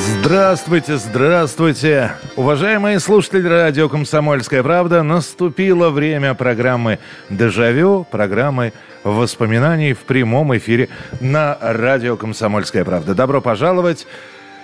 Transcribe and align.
Здравствуйте, 0.00 0.96
здравствуйте. 0.96 2.12
Уважаемые 2.36 3.00
слушатели 3.00 3.46
радио 3.46 3.86
«Комсомольская 3.90 4.62
правда», 4.62 5.02
наступило 5.02 5.90
время 5.90 6.32
программы 6.32 7.00
«Дежавю», 7.28 8.06
программы 8.10 8.72
воспоминаний 9.04 9.92
в 9.92 9.98
прямом 9.98 10.56
эфире 10.56 10.88
на 11.20 11.58
радио 11.60 12.16
«Комсомольская 12.16 12.82
правда». 12.86 13.14
Добро 13.14 13.42
пожаловать. 13.42 14.06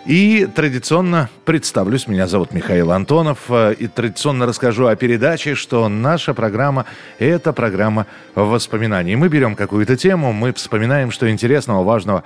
И 0.07 0.47
традиционно 0.47 1.29
представлюсь, 1.45 2.07
меня 2.07 2.27
зовут 2.29 2.53
Михаил 2.53 2.91
Антонов, 2.93 3.51
и 3.51 3.89
традиционно 3.89 4.47
расскажу 4.47 4.87
о 4.87 4.97
передаче, 4.97 5.55
что 5.55 5.87
наша 5.91 6.33
программа– 6.33 6.87
это 7.19 7.53
программа 7.53 8.07
воспоминаний. 8.35 9.17
Мы 9.17 9.29
берем 9.29 9.55
какую-то 9.55 9.97
тему, 9.97 10.33
мы 10.33 10.55
вспоминаем, 10.55 11.11
что 11.11 11.31
интересного, 11.31 11.85
важного, 11.85 12.23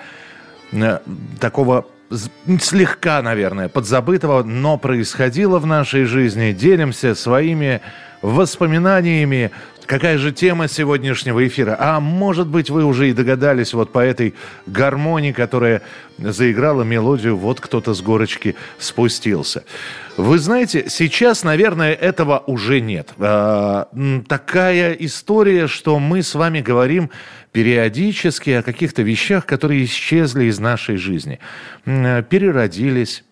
э, 0.71 0.99
такого 1.41 1.87
слегка, 2.61 3.23
наверное, 3.23 3.69
подзабытого, 3.69 4.43
но 4.43 4.79
происходило 4.79 5.59
в 5.59 5.67
нашей 5.67 6.05
жизни. 6.05 6.53
Делимся 6.53 7.15
своими 7.15 7.81
воспоминаниями. 8.23 9.51
Какая 9.91 10.19
же 10.19 10.31
тема 10.31 10.69
сегодняшнего 10.69 11.45
эфира? 11.45 11.77
А 11.77 11.99
может 11.99 12.47
быть, 12.47 12.71
вы 12.71 12.85
уже 12.85 13.11
и 13.11 13.13
догадались 13.13 13.75
вот 13.75 13.91
по 13.91 13.99
этой 13.99 14.35
гармонии, 14.67 15.33
которая 15.33 15.83
заиграла 16.17 16.85
мелодию 16.85 17.37
«Вот 17.37 17.61
кто-то 17.61 17.93
с 17.93 18.01
горочки 18.01 18.55
спустился». 18.79 19.65
Вы 20.17 20.39
знаете, 20.39 20.85
сейчас, 20.89 21.43
наверное, 21.43 21.93
этого 21.93 22.45
уже 22.47 22.81
нет. 22.81 23.09
А, 23.19 23.89
такая 24.29 24.93
история, 24.93 25.67
что 25.67 25.99
мы 25.99 26.23
с 26.23 26.37
вами 26.37 26.61
говорим 26.61 27.11
периодически 27.51 28.51
о 28.51 28.63
каких-то 28.63 29.03
вещах, 29.03 29.45
которые 29.45 29.85
исчезли 29.85 30.45
из 30.45 30.61
нашей 30.61 30.99
жизни, 30.99 31.41
переродились, 31.85 33.25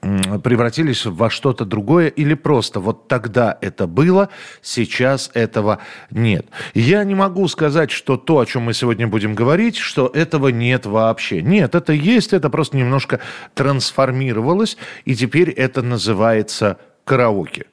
превратились 0.00 1.04
во 1.04 1.30
что-то 1.30 1.64
другое 1.64 2.08
или 2.08 2.34
просто 2.34 2.80
вот 2.80 3.08
тогда 3.08 3.56
это 3.60 3.86
было, 3.86 4.30
сейчас 4.62 5.30
этого 5.34 5.78
нет. 6.10 6.46
Я 6.74 7.04
не 7.04 7.14
могу 7.14 7.46
сказать, 7.48 7.90
что 7.90 8.16
то, 8.16 8.40
о 8.40 8.46
чем 8.46 8.62
мы 8.62 8.74
сегодня 8.74 9.06
будем 9.06 9.34
говорить, 9.34 9.76
что 9.76 10.06
этого 10.06 10.48
нет 10.48 10.86
вообще. 10.86 11.42
Нет, 11.42 11.74
это 11.74 11.92
есть, 11.92 12.32
это 12.32 12.50
просто 12.50 12.76
немножко 12.76 13.20
трансформировалось, 13.54 14.76
и 15.04 15.14
теперь 15.14 15.50
это 15.50 15.82
называется 15.82 16.78
караоке. 17.04 17.66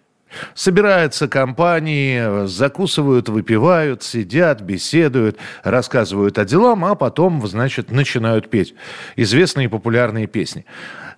Собираются 0.54 1.28
компании, 1.28 2.46
закусывают, 2.48 3.30
выпивают, 3.30 4.04
сидят, 4.04 4.62
беседуют, 4.62 5.38
рассказывают 5.64 6.38
о 6.38 6.46
делам, 6.46 6.84
а 6.86 6.96
потом, 6.96 7.46
значит, 7.48 7.92
начинают 7.92 8.50
петь 8.50 8.76
известные 9.16 9.70
популярные 9.70 10.28
песни. 10.28 10.66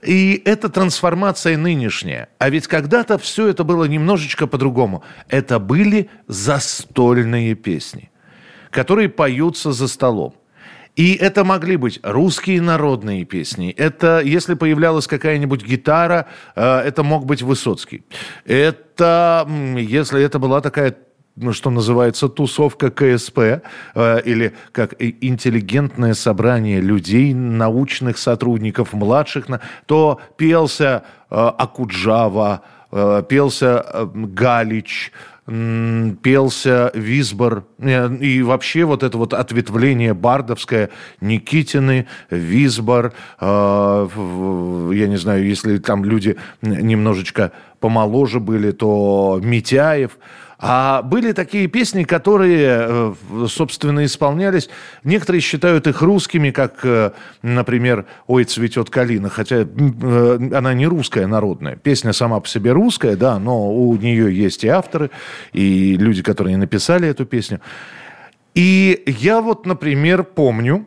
И 0.02 0.42
это 0.46 0.70
трансформация 0.70 1.58
нынешняя. 1.58 2.30
А 2.38 2.50
ведь 2.50 2.68
когда-то 2.68 3.18
все 3.18 3.48
это 3.48 3.64
было 3.64 3.86
немножечко 3.86 4.48
по-другому. 4.48 5.04
Это 5.28 5.60
были 5.60 6.10
застольные 6.28 7.56
песни, 7.56 8.12
которые 8.72 9.10
поются 9.10 9.72
за 9.72 9.88
столом. 9.88 10.36
И 10.96 11.14
это 11.14 11.46
могли 11.46 11.78
быть 11.78 12.00
русские 12.04 12.62
народные 12.62 13.24
песни. 13.24 13.70
Это, 13.72 14.20
если 14.20 14.56
появлялась 14.56 15.08
какая-нибудь 15.08 15.64
гитара, 15.64 16.28
э, 16.56 16.80
это 16.80 17.04
мог 17.04 17.26
быть 17.26 17.42
Высоцкий. 17.42 18.04
Это, 18.46 19.48
если 19.78 20.22
это 20.22 20.40
была 20.40 20.60
такая 20.60 20.96
ну, 21.42 21.54
что 21.54 21.70
называется, 21.70 22.28
тусовка 22.28 22.92
КСП, 22.92 23.40
э, 23.96 24.22
или 24.26 24.54
как 24.72 24.96
интеллигентное 25.00 26.14
собрание 26.14 26.82
людей, 26.82 27.34
научных 27.34 28.18
сотрудников, 28.18 28.94
младших, 28.94 29.48
то 29.86 30.20
пелся 30.38 31.04
э, 31.30 31.36
Акуджава, 31.36 32.62
э, 32.92 33.24
пелся 33.28 33.86
э, 33.86 34.08
Галич, 34.14 35.12
пелся 36.22 36.92
Висбор, 36.94 37.64
э, 37.80 38.16
и 38.18 38.44
вообще 38.44 38.84
вот 38.84 39.02
это 39.02 39.18
вот 39.18 39.34
ответвление 39.34 40.14
бардовское, 40.14 40.90
Никитины, 41.22 42.08
Висбор, 42.30 43.14
э, 43.40 44.08
я 44.94 45.08
не 45.08 45.18
знаю, 45.18 45.48
если 45.48 45.78
там 45.78 46.04
люди 46.04 46.36
немножечко 46.62 47.54
помоложе 47.80 48.42
были, 48.42 48.72
то 48.72 49.40
Митяев– 49.42 50.18
а 50.62 51.02
были 51.04 51.32
такие 51.32 51.68
песни, 51.68 52.04
которые, 52.04 52.68
э, 52.68 53.14
собственно, 53.48 54.04
исполнялись. 54.04 54.70
Некоторые 55.06 55.40
считают 55.40 55.88
их 55.88 56.02
русскими, 56.02 56.52
как, 56.52 56.84
э, 56.84 57.12
например, 57.42 58.06
«Ой, 58.28 58.44
цветет 58.44 58.90
калина», 58.90 59.30
хотя 59.30 59.62
э, 59.62 59.66
она 60.54 60.74
не 60.74 60.86
русская, 60.86 61.28
народная. 61.28 61.78
Песня 61.78 62.12
сама 62.12 62.42
по 62.42 62.48
себе 62.48 62.74
русская, 62.74 63.16
да, 63.16 63.40
но 63.40 63.74
у 63.74 63.96
нее 63.96 64.36
есть 64.36 64.66
и 64.66 64.68
авторы, 64.68 65.12
и 65.54 65.96
люди, 65.96 66.22
которые 66.22 66.58
написали 66.58 67.08
эту 67.08 67.26
песню. 67.26 67.62
И 68.54 69.02
я 69.06 69.40
вот, 69.40 69.66
например, 69.66 70.26
помню, 70.26 70.86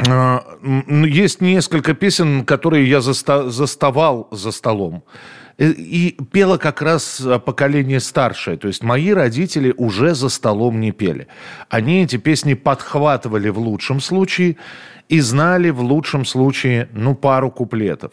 есть 0.00 1.40
несколько 1.42 1.94
песен, 1.94 2.44
которые 2.44 2.88
я 2.88 3.00
заставал 3.00 4.26
за 4.32 4.50
столом. 4.50 5.04
Э, 5.60 5.70
и 5.72 6.16
пело 6.32 6.56
как 6.56 6.80
раз 6.82 7.20
э, 7.20 7.38
поколение 7.38 8.00
старшее. 8.00 8.56
То 8.56 8.66
есть 8.68 8.82
мои 8.82 9.10
родители 9.10 9.74
уже 9.76 10.14
за 10.14 10.30
столом 10.30 10.80
не 10.80 10.90
пели. 10.90 11.28
Они 11.68 12.02
эти 12.02 12.16
песни 12.16 12.54
подхватывали 12.54 13.50
в 13.50 13.58
лучшем 13.58 14.00
случае 14.00 14.56
и 15.10 15.20
знали 15.20 15.68
в 15.70 15.82
лучшем 15.82 16.24
случае, 16.24 16.88
ну, 16.92 17.14
пару 17.14 17.50
куплетов. 17.50 18.12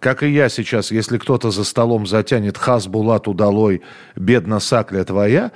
Как 0.00 0.22
и 0.22 0.30
я 0.30 0.48
сейчас, 0.48 0.90
если 0.90 1.18
кто-то 1.18 1.50
за 1.50 1.62
столом 1.62 2.06
затянет 2.06 2.58
«Хас 2.58 2.88
Булат 2.88 3.28
удалой, 3.28 3.82
бедна 4.16 4.58
сакля 4.58 5.04
твоя», 5.04 5.52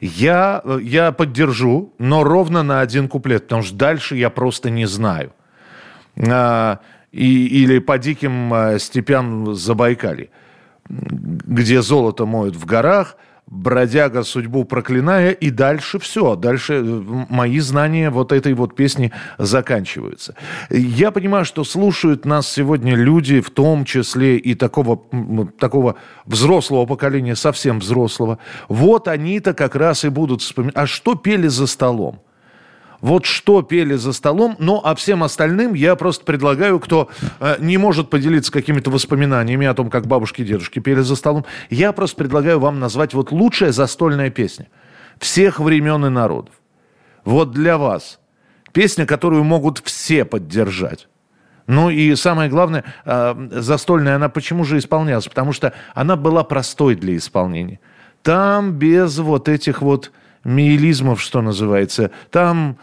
я, 0.00 0.62
э, 0.64 0.78
я 0.82 1.12
поддержу, 1.12 1.92
но 1.98 2.24
ровно 2.24 2.62
на 2.62 2.80
один 2.80 3.08
куплет, 3.08 3.42
потому 3.42 3.62
что 3.62 3.76
дальше 3.76 4.16
я 4.16 4.30
просто 4.30 4.70
не 4.70 4.86
знаю. 4.86 5.32
А, 6.16 6.78
и, 7.12 7.46
или 7.46 7.78
по 7.78 7.98
диким 7.98 8.54
а, 8.54 8.78
степям 8.78 9.54
Забайкалья 9.54 10.28
где 10.88 11.82
золото 11.82 12.26
моют 12.26 12.56
в 12.56 12.64
горах, 12.64 13.16
бродяга 13.50 14.22
судьбу 14.24 14.64
проклиная, 14.64 15.30
и 15.30 15.50
дальше 15.50 15.98
все, 15.98 16.36
дальше 16.36 16.74
э, 16.74 17.02
мои 17.28 17.58
знания 17.60 18.10
вот 18.10 18.32
этой 18.32 18.52
вот 18.52 18.74
песни 18.74 19.12
заканчиваются. 19.38 20.34
Я 20.70 21.10
понимаю, 21.10 21.44
что 21.44 21.64
слушают 21.64 22.24
нас 22.24 22.48
сегодня 22.48 22.94
люди, 22.94 23.40
в 23.40 23.50
том 23.50 23.84
числе 23.84 24.36
и 24.36 24.54
такого, 24.54 25.00
такого 25.58 25.96
взрослого 26.26 26.86
поколения, 26.86 27.36
совсем 27.36 27.78
взрослого. 27.78 28.38
Вот 28.68 29.08
они-то 29.08 29.54
как 29.54 29.74
раз 29.74 30.04
и 30.04 30.08
будут 30.08 30.42
вспоминать. 30.42 30.76
А 30.76 30.86
что 30.86 31.14
пели 31.14 31.48
за 31.48 31.66
столом? 31.66 32.20
Вот 33.00 33.26
что 33.26 33.62
пели 33.62 33.94
за 33.94 34.12
столом, 34.12 34.56
ну 34.58 34.80
а 34.82 34.94
всем 34.96 35.22
остальным 35.22 35.74
я 35.74 35.94
просто 35.94 36.24
предлагаю, 36.24 36.80
кто 36.80 37.08
э, 37.38 37.56
не 37.60 37.78
может 37.78 38.10
поделиться 38.10 38.50
какими-то 38.50 38.90
воспоминаниями 38.90 39.66
о 39.66 39.74
том, 39.74 39.88
как 39.88 40.06
бабушки 40.06 40.42
и 40.42 40.44
дедушки 40.44 40.80
пели 40.80 41.02
за 41.02 41.14
столом, 41.14 41.44
я 41.70 41.92
просто 41.92 42.16
предлагаю 42.16 42.58
вам 42.58 42.80
назвать 42.80 43.14
вот 43.14 43.30
лучшая 43.30 43.70
застольная 43.70 44.30
песня 44.30 44.66
всех 45.18 45.60
времен 45.60 46.06
и 46.06 46.08
народов. 46.08 46.54
Вот 47.24 47.52
для 47.52 47.78
вас. 47.78 48.18
Песня, 48.72 49.06
которую 49.06 49.44
могут 49.44 49.78
все 49.78 50.24
поддержать. 50.24 51.08
Ну 51.66 51.90
и 51.90 52.14
самое 52.14 52.48
главное, 52.50 52.84
э, 53.04 53.48
застольная 53.52 54.16
она 54.16 54.28
почему 54.28 54.64
же 54.64 54.78
исполнялась? 54.78 55.28
Потому 55.28 55.52
что 55.52 55.72
она 55.94 56.16
была 56.16 56.42
простой 56.42 56.94
для 56.94 57.16
исполнения. 57.16 57.78
Там 58.22 58.72
без 58.72 59.18
вот 59.18 59.48
этих 59.48 59.82
вот 59.82 60.10
миелизмов, 60.48 61.20
что 61.20 61.42
называется. 61.42 62.10
Там 62.30 62.78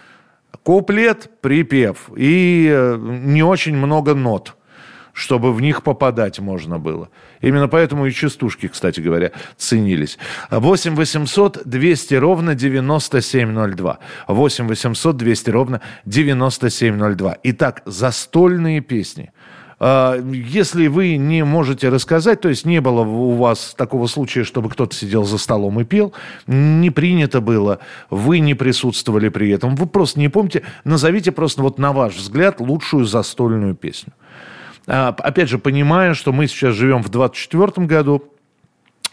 куплет, 0.63 1.29
припев 1.41 2.09
и 2.15 2.69
э, 2.71 2.97
не 3.00 3.44
очень 3.44 3.75
много 3.75 4.13
нот. 4.13 4.56
чтобы 5.13 5.53
в 5.53 5.62
них 5.62 5.81
попадать 5.81 6.39
можно 6.39 6.77
было. 6.77 7.07
Именно 7.39 7.69
поэтому 7.69 8.06
и 8.06 8.12
частушки, 8.12 8.67
кстати 8.67 9.00
говоря, 9.00 9.31
ценились. 9.57 10.17
8 10.51 10.95
800 10.95 11.62
200 11.65 12.15
ровно 12.15 12.53
9702. 12.53 14.00
8 14.27 14.68
800 14.68 15.15
200 15.15 15.50
ровно 15.51 15.81
9702. 16.06 17.38
Итак, 17.44 17.81
застольные 17.85 18.81
песни. 18.81 19.31
А, 19.80 20.18
если 20.31 20.88
вы 20.88 21.18
не 21.18 21.44
можете 21.44 21.89
рассказать, 21.89 22.42
то 22.42 22.50
есть 22.50 22.66
не 22.66 22.80
было 22.81 23.01
у 23.01 23.31
вас 23.33 23.74
такого 23.77 24.07
случая, 24.07 24.44
чтобы 24.44 24.69
кто-то 24.69 24.95
сидел 24.95 25.25
за 25.25 25.38
столом 25.38 25.80
и 25.80 25.83
пел, 25.83 26.13
не 26.48 26.89
принято 26.89 27.42
было, 27.42 27.80
вы 28.10 28.39
не 28.39 28.54
присутствовали 28.54 29.30
при 29.30 29.50
этом, 29.50 29.75
вы 29.75 29.86
просто 29.86 30.19
не 30.19 30.30
помните, 30.30 30.63
назовите 30.83 31.31
просто 31.31 31.62
вот 31.62 31.77
на 31.77 31.92
ваш 31.92 32.16
взгляд 32.16 32.60
лучшую 32.60 33.06
застольную 33.06 33.75
песню. 33.75 34.13
А, 34.88 35.10
опять 35.18 35.50
же, 35.50 35.57
понимая, 35.57 36.13
что 36.13 36.31
мы 36.31 36.48
сейчас 36.48 36.75
живем 36.75 37.04
в 37.04 37.10
24 37.10 37.88
году, 37.88 38.24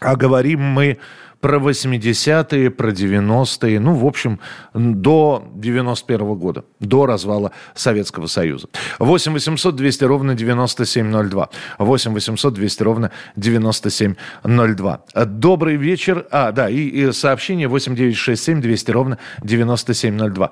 а 0.01 0.17
говорим 0.17 0.61
мы 0.61 0.99
про 1.43 1.59
80-е, 1.59 2.71
про 2.71 2.93
90-е, 2.93 3.81
ну, 3.81 3.95
в 3.95 4.07
общем, 4.07 4.39
до 4.75 5.43
91 5.55 6.21
-го 6.21 6.37
года, 6.37 6.63
до 6.81 7.07
развала 7.07 7.51
Советского 7.75 8.29
Союза. 8.29 8.69
8 8.99 9.33
800 9.33 9.77
200 9.77 10.05
ровно 10.05 10.35
9702. 10.35 11.49
8 11.79 12.15
800 12.15 12.55
200 12.55 12.83
ровно 12.83 13.11
9702. 13.37 15.01
Добрый 15.27 15.77
вечер. 15.77 16.27
А, 16.31 16.53
да, 16.53 16.71
и, 16.71 16.81
и 16.81 17.13
сообщение 17.13 17.67
8 17.67 17.97
967 17.97 18.61
200 18.61 18.91
ровно 18.93 19.19
9702. 19.43 20.51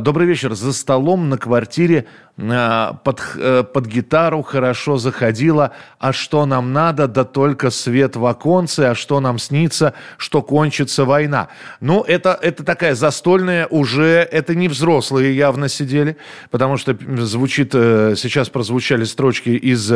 Добрый 0.00 0.26
вечер. 0.26 0.54
За 0.54 0.72
столом 0.72 1.28
на 1.28 1.38
квартире 1.38 2.04
Э, 2.38 2.92
под, 3.02 3.22
э, 3.36 3.62
под 3.62 3.86
гитару 3.86 4.42
хорошо 4.42 4.98
заходила, 4.98 5.72
а 5.98 6.12
что 6.12 6.44
нам 6.44 6.72
надо, 6.72 7.08
да 7.08 7.24
только 7.24 7.70
свет 7.70 8.16
в 8.16 8.26
оконце, 8.26 8.80
а 8.80 8.94
что 8.94 9.20
нам 9.20 9.38
снится, 9.38 9.94
что 10.16 10.42
кончится 10.42 11.04
война. 11.04 11.48
Ну, 11.80 12.02
это, 12.02 12.38
это 12.40 12.64
такая 12.64 12.94
застольная 12.94 13.66
уже, 13.66 14.28
это 14.30 14.54
не 14.54 14.68
взрослые 14.68 15.36
явно 15.36 15.68
сидели, 15.68 16.16
потому 16.50 16.76
что 16.76 16.96
звучит, 17.18 17.70
э, 17.74 18.14
сейчас 18.16 18.48
прозвучали 18.48 19.04
строчки 19.04 19.50
из 19.50 19.92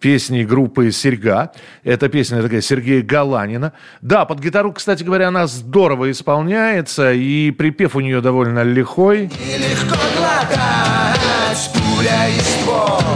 песни 0.00 0.44
группы 0.44 0.90
«Серьга». 0.90 1.52
Это 1.84 2.08
песня 2.08 2.42
такая 2.42 2.60
Сергея 2.60 3.02
Галанина. 3.02 3.72
Да, 4.00 4.24
под 4.24 4.40
гитару, 4.40 4.72
кстати 4.72 5.02
говоря, 5.02 5.28
она 5.28 5.46
здорово 5.46 6.10
исполняется, 6.10 7.12
и 7.12 7.50
припев 7.50 7.96
у 7.96 8.00
нее 8.00 8.20
довольно 8.20 8.62
лихой. 8.62 9.30
Нелегко 9.46 9.96
глотать 10.16 11.70
пуля 11.72 12.28
и 12.28 12.40
ствол 12.40 13.06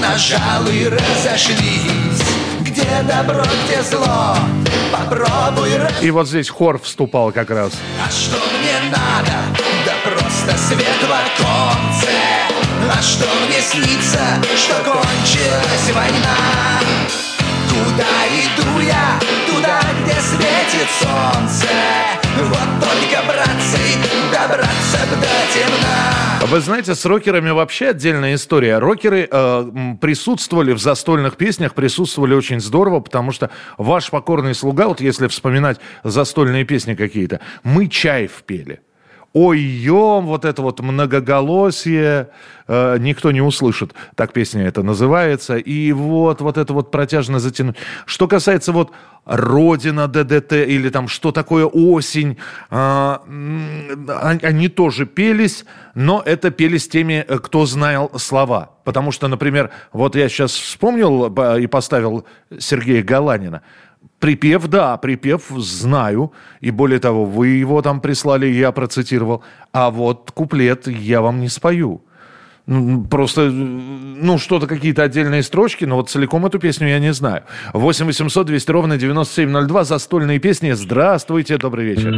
Нажал 0.00 0.64
разошлись 0.64 2.09
Где 2.70 2.86
добро, 3.02 3.42
где 3.64 3.82
зло 3.82 4.36
Попробуй. 4.92 5.72
И 6.02 6.10
вот 6.12 6.28
здесь 6.28 6.48
хор 6.48 6.78
вступал 6.78 7.32
как 7.32 7.50
раз 7.50 7.72
А 8.06 8.08
что 8.08 8.36
мне 8.36 8.92
надо? 8.92 9.32
Да 9.84 9.92
просто 10.08 10.56
свет 10.56 11.00
в 11.00 11.10
оконце 11.10 12.12
А 12.88 13.02
что 13.02 13.26
мне 13.48 13.60
снится? 13.60 14.20
Что 14.56 14.74
кончилась 14.84 15.92
война 15.92 16.36
Куда 17.68 18.26
иду 18.28 18.78
я? 18.78 19.18
Туда, 19.48 19.80
где 20.04 20.14
светит 20.20 20.88
солнце 21.00 21.66
Вот 22.38 22.68
только, 22.80 23.20
братцы, 23.26 23.80
добраться 24.30 24.98
до 25.10 25.26
темна 25.52 26.29
Вы 26.46 26.60
знаете, 26.60 26.94
с 26.94 27.04
рокерами 27.04 27.50
вообще 27.50 27.88
отдельная 27.88 28.34
история. 28.34 28.78
Рокеры 28.78 29.28
э, 29.30 29.94
присутствовали 30.00 30.72
в 30.72 30.78
застольных 30.78 31.36
песнях, 31.36 31.74
присутствовали 31.74 32.34
очень 32.34 32.60
здорово, 32.60 33.00
потому 33.00 33.30
что 33.30 33.50
ваш 33.76 34.10
покорный 34.10 34.54
слуга, 34.54 34.88
вот 34.88 35.00
если 35.00 35.28
вспоминать 35.28 35.78
застольные 36.02 36.64
песни 36.64 36.94
какие-то, 36.94 37.40
мы 37.62 37.88
чаев 37.88 38.42
пели 38.46 38.80
ой-ем, 39.32 40.26
вот 40.26 40.44
это 40.44 40.60
вот 40.60 40.80
многоголосие, 40.80 42.28
э, 42.66 42.96
никто 42.98 43.30
не 43.30 43.40
услышит, 43.40 43.94
так 44.16 44.32
песня 44.32 44.66
это 44.66 44.82
называется, 44.82 45.56
и 45.56 45.92
вот, 45.92 46.40
вот 46.40 46.58
это 46.58 46.72
вот 46.72 46.90
протяжно 46.90 47.38
затянуть. 47.38 47.76
Что 48.06 48.26
касается 48.26 48.72
вот 48.72 48.90
Родина 49.24 50.08
ДДТ 50.08 50.52
или 50.52 50.88
там 50.88 51.06
что 51.06 51.30
такое 51.30 51.64
осень, 51.64 52.38
э, 52.70 53.16
они 54.42 54.68
тоже 54.68 55.06
пелись, 55.06 55.64
но 55.94 56.22
это 56.24 56.50
пелись 56.50 56.88
теми, 56.88 57.24
э, 57.26 57.38
кто 57.38 57.66
знал 57.66 58.10
слова. 58.16 58.70
Потому 58.82 59.12
что, 59.12 59.28
например, 59.28 59.70
вот 59.92 60.16
я 60.16 60.28
сейчас 60.28 60.52
вспомнил 60.52 61.26
и 61.56 61.66
поставил 61.68 62.24
Сергея 62.58 63.02
Галанина– 63.04 63.62
Припев, 64.18 64.66
да, 64.68 64.96
припев 64.98 65.48
знаю. 65.56 66.32
И 66.60 66.70
более 66.70 66.98
того, 67.00 67.24
вы 67.24 67.48
его 67.48 67.80
там 67.82 68.00
прислали, 68.00 68.46
я 68.46 68.70
процитировал. 68.70 69.42
А 69.72 69.90
вот 69.90 70.30
куплет 70.32 70.86
я 70.86 71.22
вам 71.22 71.40
не 71.40 71.48
спою. 71.48 72.02
Просто, 73.10 73.50
ну, 73.50 74.38
что-то, 74.38 74.66
какие-то 74.66 75.02
отдельные 75.02 75.42
строчки, 75.42 75.86
но 75.86 75.96
вот 75.96 76.10
целиком 76.10 76.46
эту 76.46 76.58
песню 76.58 76.88
я 76.88 77.00
не 77.00 77.12
знаю. 77.12 77.42
8 77.72 78.06
800 78.06 78.46
200 78.46 78.70
ровно 78.70 78.96
9702, 78.96 79.84
застольные 79.84 80.38
песни. 80.38 80.72
Здравствуйте, 80.72 81.56
добрый 81.56 81.86
вечер. 81.86 82.14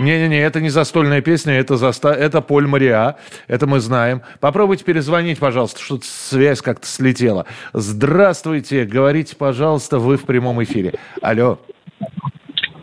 Не-не-не, 0.00 0.38
это 0.38 0.62
не 0.62 0.70
застольная 0.70 1.20
песня, 1.20 1.52
это, 1.52 1.76
заста... 1.76 2.12
это 2.12 2.40
Поль 2.40 2.66
Мариа, 2.66 3.16
это 3.48 3.66
мы 3.66 3.80
знаем. 3.80 4.22
Попробуйте 4.40 4.82
перезвонить, 4.82 5.38
пожалуйста, 5.38 5.80
что-то 5.80 6.06
связь 6.06 6.62
как-то 6.62 6.86
слетела. 6.86 7.44
Здравствуйте, 7.74 8.84
говорите, 8.86 9.36
пожалуйста, 9.36 9.98
вы 9.98 10.16
в 10.16 10.24
прямом 10.24 10.62
эфире. 10.62 10.94
Алло. 11.20 11.58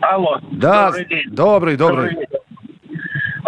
Алло. 0.00 0.38
Да, 0.52 0.86
добрый 0.86 1.04
день. 1.06 1.24
Добрый, 1.28 1.76
добрый. 1.76 2.10
добрый 2.10 2.28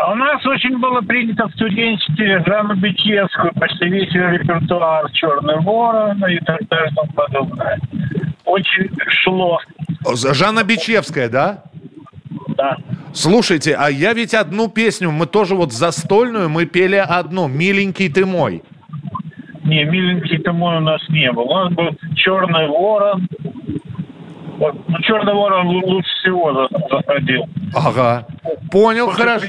а 0.00 0.12
у 0.12 0.14
нас 0.14 0.44
очень 0.46 0.78
было 0.78 1.02
принято 1.02 1.46
в 1.46 1.52
студенчестве 1.52 2.42
Жанну 2.46 2.74
Бичевскую, 2.74 3.52
почти 3.54 3.84
весь 3.84 4.12
ее 4.14 4.38
репертуар 4.38 5.10
«Черный 5.12 5.60
ворон» 5.60 6.24
и 6.26 6.38
так 6.38 6.66
далее 6.68 6.90
и 6.90 6.94
тому 6.94 7.12
подобное. 7.12 7.78
Очень 8.46 8.90
шло. 9.08 9.60
Жанна 10.14 10.64
Бичевская, 10.64 11.28
да? 11.28 11.64
Да. 12.60 12.76
Слушайте, 13.14 13.74
а 13.74 13.88
я 13.90 14.12
ведь 14.12 14.34
одну 14.34 14.68
песню, 14.68 15.10
мы 15.10 15.26
тоже 15.26 15.54
вот 15.54 15.72
застольную, 15.72 16.50
мы 16.50 16.66
пели 16.66 16.96
одну, 16.96 17.48
«Миленький 17.48 18.10
ты 18.10 18.26
мой». 18.26 18.62
Не, 19.64 19.84
«Миленький 19.84 20.38
ты 20.38 20.52
мой» 20.52 20.76
у 20.76 20.80
нас 20.80 21.00
не 21.08 21.32
было. 21.32 21.44
У 21.44 21.54
нас 21.54 21.72
был 21.72 21.88
«Черный 22.16 22.68
ворон». 22.68 23.26
Вот, 24.58 24.74
ну, 24.88 24.98
«Черный 25.00 25.32
ворон» 25.32 25.68
лучше 25.68 26.10
всего 26.20 26.68
заходил. 26.90 27.48
Ага. 27.74 28.26
Понял, 28.70 29.06
После 29.06 29.24
хорошо. 29.24 29.46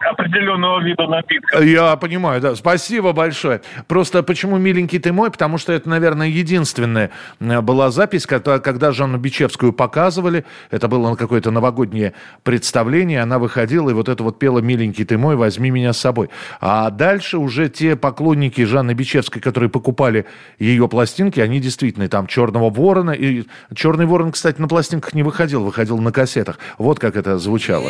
Определенного 0.00 0.80
вида 0.82 1.06
напитка. 1.06 1.62
Я 1.62 1.96
понимаю, 1.96 2.40
да. 2.40 2.54
Спасибо 2.54 3.12
большое. 3.12 3.62
Просто 3.86 4.22
почему 4.22 4.58
«Миленький 4.58 4.98
ты 4.98 5.12
мой»? 5.12 5.30
Потому 5.30 5.58
что 5.58 5.72
это, 5.72 5.88
наверное, 5.88 6.28
единственная 6.28 7.10
э, 7.40 7.60
была 7.60 7.90
запись, 7.90 8.26
когда, 8.26 8.58
когда 8.58 8.92
Жанну 8.92 9.18
Бичевскую 9.18 9.72
показывали. 9.72 10.44
Это 10.70 10.88
было 10.88 11.14
какое-то 11.14 11.50
новогоднее 11.50 12.12
представление. 12.42 13.22
Она 13.22 13.38
выходила 13.38 13.90
и 13.90 13.94
вот 13.94 14.08
это 14.08 14.22
вот 14.22 14.38
пела 14.38 14.58
«Миленький 14.58 15.04
ты 15.04 15.16
мой, 15.16 15.36
возьми 15.36 15.70
меня 15.70 15.92
с 15.92 15.98
собой». 15.98 16.28
А 16.60 16.90
дальше 16.90 17.38
уже 17.38 17.68
те 17.68 17.96
поклонники 17.96 18.64
Жанны 18.64 18.92
Бичевской, 18.92 19.40
которые 19.40 19.70
покупали 19.70 20.26
ее 20.58 20.88
пластинки, 20.88 21.40
они 21.40 21.60
действительно 21.60 22.08
там 22.08 22.26
«Черного 22.26 22.70
ворона». 22.70 23.12
И 23.12 23.44
«Черный 23.74 24.06
ворон», 24.06 24.32
кстати, 24.32 24.60
на 24.60 24.68
пластинках 24.68 25.14
не 25.14 25.22
выходил, 25.22 25.64
выходил 25.64 25.98
на 25.98 26.12
кассетах. 26.12 26.58
Вот 26.78 26.98
как 26.98 27.16
это 27.16 27.38
звучало. 27.38 27.88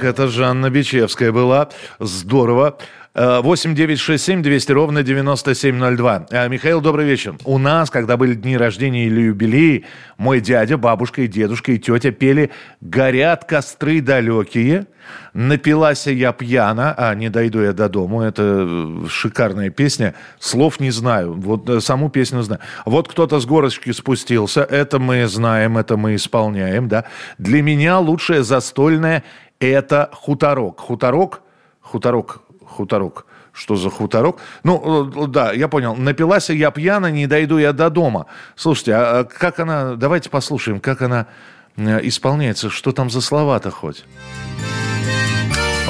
Так, 0.00 0.04
это 0.04 0.28
Жанна 0.28 0.70
Бичевская 0.70 1.32
была. 1.32 1.68
Здорово. 1.98 2.78
8 3.12 3.74
9 3.74 3.98
6 3.98 4.24
7 4.24 4.42
200 4.42 4.72
ровно 4.72 5.02
9702. 5.02 6.26
Э, 6.30 6.48
Михаил, 6.48 6.80
добрый 6.80 7.06
вечер. 7.06 7.34
У 7.44 7.58
нас, 7.58 7.90
когда 7.90 8.16
были 8.16 8.34
дни 8.34 8.56
рождения 8.56 9.06
или 9.06 9.22
юбилеи, 9.22 9.84
мой 10.16 10.40
дядя, 10.40 10.78
бабушка 10.78 11.22
и 11.22 11.26
дедушка 11.26 11.72
и 11.72 11.78
тетя 11.78 12.12
пели 12.12 12.52
«Горят 12.80 13.46
костры 13.46 14.00
далекие», 14.00 14.86
«Напилась 15.34 16.06
я 16.06 16.32
пьяна», 16.32 16.94
а 16.96 17.12
«Не 17.16 17.30
дойду 17.30 17.60
я 17.60 17.72
до 17.72 17.88
дому», 17.88 18.22
это 18.22 18.42
э, 18.68 19.06
шикарная 19.08 19.70
песня, 19.70 20.14
слов 20.38 20.78
не 20.78 20.92
знаю, 20.92 21.32
вот 21.34 21.68
э, 21.68 21.80
саму 21.80 22.10
песню 22.10 22.42
знаю. 22.42 22.60
Вот 22.86 23.08
кто-то 23.08 23.40
с 23.40 23.44
горочки 23.44 23.90
спустился, 23.90 24.62
это 24.62 25.00
мы 25.00 25.26
знаем, 25.26 25.78
это 25.78 25.96
мы 25.96 26.14
исполняем, 26.14 26.86
да. 26.86 27.06
Для 27.38 27.60
меня 27.60 27.98
лучшее 27.98 28.44
застольное– 28.44 29.24
это 29.58 30.10
хуторок. 30.12 30.78
Хуторок, 30.78 31.42
хуторок, 31.80 32.42
хуторок. 32.70 33.26
Что 33.52 33.76
за 33.76 33.90
хуторок? 33.90 34.38
Ну, 34.62 35.24
э, 35.24 35.26
да, 35.26 35.52
я 35.52 35.68
понял. 35.68 35.96
Напилась 35.96 36.50
я 36.50 36.70
пьяна, 36.70 37.10
не 37.10 37.26
дойду 37.26 37.58
я 37.58 37.72
до 37.72 37.90
дома. 37.90 38.26
Слушайте, 38.56 38.94
а 38.94 39.24
как 39.24 39.58
она... 39.58 39.96
Давайте 39.96 40.30
послушаем, 40.30 40.80
как 40.80 41.02
она 41.02 41.26
э, 41.76 42.00
исполняется. 42.06 42.70
Что 42.70 42.92
там 42.92 43.10
за 43.10 43.20
слова-то 43.20 43.70
хоть? 43.70 44.04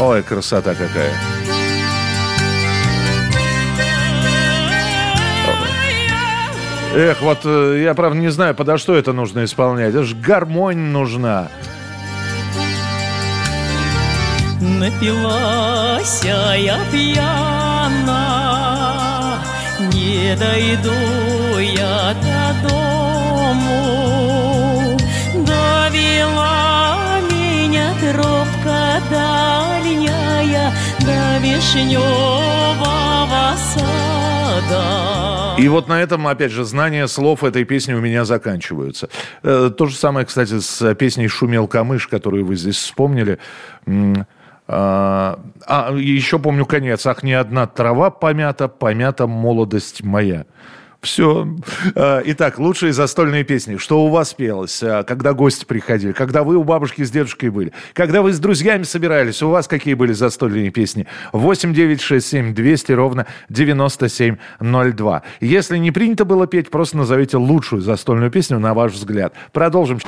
Ой, 0.00 0.22
красота 0.22 0.74
какая. 0.74 1.12
Эх, 6.92 7.20
вот 7.20 7.38
э, 7.44 7.82
я, 7.84 7.94
правда, 7.94 8.18
не 8.18 8.32
знаю, 8.32 8.52
подо 8.56 8.76
что 8.76 8.96
это 8.96 9.12
нужно 9.12 9.44
исполнять. 9.44 9.90
Это 9.90 10.02
же 10.02 10.16
гармонь 10.16 10.90
нужна. 10.90 11.48
Напилась 14.60 16.22
я 16.22 16.78
пьяна, 16.92 18.12
не 19.94 20.36
дойду 20.36 20.92
я 21.58 22.14
до 22.20 22.54
дому. 22.68 24.98
Довела 25.34 27.20
меня 27.30 27.94
тропка 28.02 29.00
дальняя 29.10 30.74
до 31.00 31.38
вишневого 31.38 33.56
сада. 33.56 34.84
И 35.56 35.68
вот 35.68 35.88
на 35.88 36.02
этом, 36.02 36.26
опять 36.26 36.52
же, 36.52 36.64
знания 36.64 37.08
слов 37.08 37.44
этой 37.44 37.64
песни 37.64 37.94
у 37.94 38.00
меня 38.00 38.26
заканчиваются. 38.26 39.08
Э, 39.42 39.70
то 39.74 39.86
же 39.86 39.96
самое, 39.96 40.26
кстати, 40.26 40.60
с 40.60 40.94
песней 40.96 41.28
«Шумел 41.28 41.66
камыш», 41.66 42.08
которую 42.08 42.44
вы 42.44 42.56
здесь 42.56 42.76
вспомнили. 42.76 43.38
А, 44.72 45.40
а, 45.66 45.92
еще 45.96 46.38
помню 46.38 46.64
конец. 46.64 47.04
Ах, 47.04 47.24
не 47.24 47.32
одна 47.32 47.66
трава 47.66 48.10
помята, 48.10 48.68
помята 48.68 49.26
молодость 49.26 50.04
моя. 50.04 50.46
Все. 51.02 51.48
А, 51.96 52.22
итак, 52.24 52.60
лучшие 52.60 52.92
застольные 52.92 53.42
песни. 53.42 53.78
Что 53.78 54.04
у 54.04 54.10
вас 54.10 54.32
пелось, 54.32 54.80
а, 54.80 55.02
когда 55.02 55.32
гости 55.32 55.64
приходили, 55.64 56.12
когда 56.12 56.44
вы 56.44 56.54
у 56.54 56.62
бабушки 56.62 57.02
с 57.02 57.10
дедушкой 57.10 57.50
были, 57.50 57.72
когда 57.94 58.22
вы 58.22 58.32
с 58.32 58.38
друзьями 58.38 58.84
собирались, 58.84 59.42
у 59.42 59.50
вас 59.50 59.66
какие 59.66 59.94
были 59.94 60.12
застольные 60.12 60.70
песни? 60.70 61.08
8 61.32 61.74
9 61.74 62.00
6 62.00 62.24
7 62.24 62.54
200 62.54 62.92
ровно 62.92 63.26
9702. 63.48 65.22
Если 65.40 65.78
не 65.78 65.90
принято 65.90 66.24
было 66.24 66.46
петь, 66.46 66.70
просто 66.70 66.96
назовите 66.96 67.38
лучшую 67.38 67.82
застольную 67.82 68.30
песню, 68.30 68.60
на 68.60 68.72
ваш 68.72 68.92
взгляд. 68.92 69.34
Продолжим. 69.52 69.98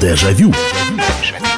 Дежавю. 0.00 0.52
Дежавю. 1.22 1.53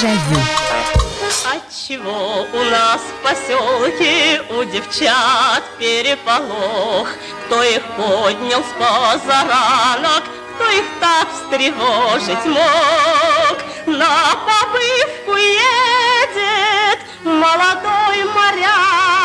Отчего 0.00 2.46
у 2.52 2.64
нас 2.70 3.00
в 3.00 3.22
поселке 3.24 4.40
у 4.48 4.62
девчат 4.62 5.64
переполох? 5.76 7.08
Кто 7.46 7.64
их 7.64 7.82
поднял 7.96 8.62
с 8.62 8.72
позаранок, 8.78 10.22
кто 10.54 10.70
их 10.70 10.84
так 11.00 11.26
встревожить 11.32 12.44
мог? 12.44 13.58
На 13.86 14.36
побывку 14.46 15.34
едет 15.36 17.00
молодой 17.24 18.22
моряк, 18.36 19.17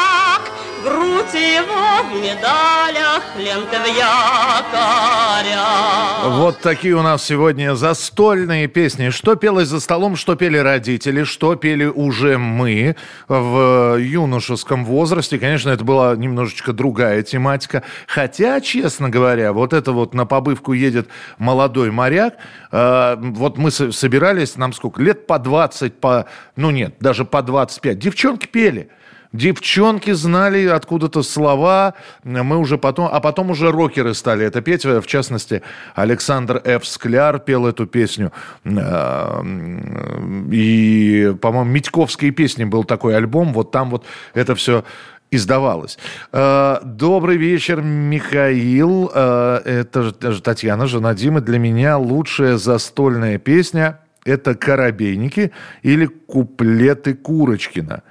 грудь 0.84 1.34
его 1.34 2.04
в 2.04 2.14
медалях, 2.22 3.24
ленты 3.38 3.80
в 3.80 3.88
якорях. 3.88 5.24
Вот 6.26 6.60
такие 6.60 6.96
у 6.96 7.02
нас 7.02 7.24
сегодня 7.24 7.76
застольные 7.76 8.68
песни. 8.68 9.10
Что 9.10 9.36
пелось 9.36 9.70
за 9.70 9.80
столом, 9.80 10.16
что 10.16 10.36
пели 10.36 10.58
родители, 10.58 11.24
что 11.24 11.56
пели 11.56 11.86
уже 11.86 12.38
мы 12.38 12.96
в 13.28 13.98
юношеском 13.98 14.86
возрасте. 14.86 15.40
Конечно, 15.40 15.70
это 15.70 15.84
была 15.84 16.16
немножечко 16.16 16.74
другая 16.74 17.24
тематика. 17.24 17.84
Хотя, 18.08 18.60
честно 18.60 19.10
говоря, 19.10 19.54
вот 19.54 19.74
это 19.74 19.92
вот 19.94 20.14
на 20.14 20.26
побывку 20.26 20.74
едет 20.74 21.08
молодой 21.38 21.92
моряк. 21.92 22.36
Э, 22.72 23.16
вот 23.18 23.58
мы 23.58 23.72
собирались, 23.72 24.58
нам 24.58 24.74
сколько? 24.74 25.02
Лет 25.02 25.28
по 25.28 25.40
20, 25.40 25.94
по... 25.96 26.26
Ну 26.56 26.72
нет, 26.72 26.96
даже 27.00 27.26
по 27.26 27.42
25. 27.42 27.98
Девчонки 28.00 28.48
пели. 28.48 28.90
Девчонки 29.34 30.12
знали 30.12 30.68
откуда-то 30.68 31.24
слова, 31.24 31.96
мы 32.24 32.58
уже 32.58 32.78
потом, 32.78 33.10
а 33.12 33.20
потом 33.20 33.50
уже 33.50 33.72
рокеры 33.72 34.14
стали 34.14 34.46
это 34.46 34.62
петь, 34.62 34.86
в 34.86 35.06
частности, 35.08 35.64
Александр 35.96 36.62
Ф. 36.64 36.86
Скляр 36.86 37.40
пел 37.40 37.66
эту 37.66 37.88
песню, 37.88 38.32
э, 38.64 39.44
и, 40.52 41.36
по-моему, 41.42 41.72
Митьковские 41.72 42.30
песни 42.30 42.64
был 42.64 42.84
такой 42.84 43.18
альбом, 43.18 43.54
вот 43.54 43.72
там 43.72 43.90
вот 43.90 44.06
это 44.36 44.54
все 44.54 44.84
издавалось. 45.32 45.98
Э, 46.32 46.78
добрый 46.84 47.38
вечер, 47.38 47.82
Михаил. 47.82 49.12
Э, 49.14 49.62
это 49.66 50.32
же 50.32 50.42
Татьяна, 50.44 50.86
жена 50.86 51.16
Димы. 51.16 51.42
Для 51.42 51.58
меня 51.58 51.98
лучшая 51.98 52.58
застольная 52.58 53.40
песня– 53.40 54.00
это 54.26 54.54
«Коробейники» 54.54 55.52
или 55.82 56.06
«Куплеты 56.06 57.16
Курочкина». 57.16 58.04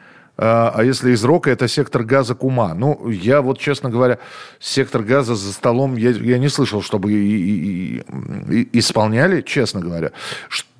А, 0.44 0.72
а 0.74 0.82
если 0.82 1.12
из 1.12 1.22
рока, 1.22 1.50
это 1.50 1.68
сектор 1.68 2.02
газа 2.02 2.34
Кума. 2.34 2.74
Ну, 2.74 3.08
я 3.10 3.42
вот, 3.42 3.60
честно 3.60 3.90
говоря, 3.90 4.18
сектор 4.58 5.04
газа 5.04 5.36
за 5.36 5.52
столом, 5.52 5.96
я, 5.96 6.10
я 6.10 6.38
не 6.38 6.48
слышал, 6.48 6.82
чтобы 6.82 7.12
и, 7.12 7.16
и, 7.16 8.02
и, 8.50 8.78
исполняли, 8.80 9.42
честно 9.42 9.80
говоря. 9.80 10.10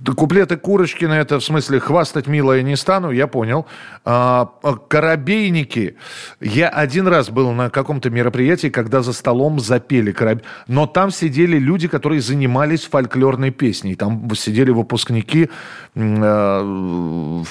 Куплеты 0.05 0.57
Курочкина, 0.57 1.13
это 1.15 1.39
в 1.39 1.45
смысле 1.45 1.79
хвастать 1.79 2.27
мило 2.27 2.61
не 2.61 2.77
стану, 2.77 3.11
я 3.11 3.27
понял. 3.27 3.67
А, 4.05 4.53
а, 4.63 4.75
коробейники. 4.75 5.97
Я 6.41 6.69
один 6.69 7.07
раз 7.07 7.31
был 7.31 7.53
на 7.53 7.71
каком-то 7.71 8.11
мероприятии, 8.11 8.69
когда 8.69 9.03
за 9.03 9.13
столом 9.13 9.61
запели 9.61 10.13
кораб... 10.13 10.43
Но 10.67 10.87
там 10.87 11.11
сидели 11.11 11.59
люди, 11.59 11.89
которые 11.89 12.21
занимались 12.21 12.85
фольклорной 12.85 13.51
песней. 13.51 13.95
Там 13.95 14.29
сидели 14.35 14.71
выпускники 14.71 15.51
э, 15.95 17.45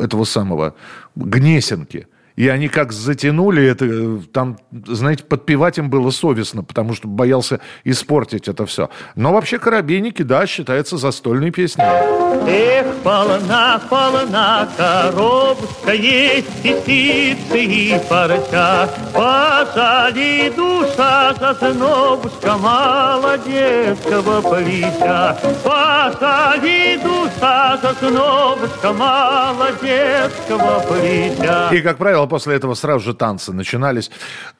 этого 0.00 0.24
самого 0.24 0.74
Гнесинки. 1.16 2.06
И 2.36 2.48
они 2.48 2.68
как 2.68 2.92
затянули 2.92 3.64
это, 3.64 4.20
там, 4.32 4.58
знаете, 4.86 5.24
подпевать 5.24 5.78
им 5.78 5.90
было 5.90 6.10
совестно, 6.10 6.62
потому 6.62 6.94
что 6.94 7.08
боялся 7.08 7.60
испортить 7.84 8.48
это 8.48 8.66
все. 8.66 8.88
Но 9.14 9.32
вообще 9.32 9.58
«Коробейники», 9.58 10.22
да, 10.22 10.46
считается 10.46 10.96
застольной 10.96 11.50
песней. 11.50 11.84
Эх, 12.46 12.86
полна, 13.02 13.80
полна 13.88 14.68
коробка, 14.76 15.92
есть 15.92 16.62
петицы 16.62 17.64
и 17.64 18.00
порча. 18.08 18.88
Пожали 19.12 20.52
душа 20.56 21.34
за 21.34 21.54
знобушка 21.54 22.56
молодецкого 22.56 24.40
плеча. 24.40 25.36
Пожали 25.62 26.98
душа 27.02 27.78
за 27.82 27.92
знобушка 28.00 28.92
молодецкого 28.92 30.80
плеча. 30.88 31.70
И, 31.72 31.80
как 31.82 31.98
правило, 31.98 32.19
после 32.26 32.56
этого 32.56 32.74
сразу 32.74 33.04
же 33.04 33.14
танцы 33.14 33.52
начинались. 33.52 34.10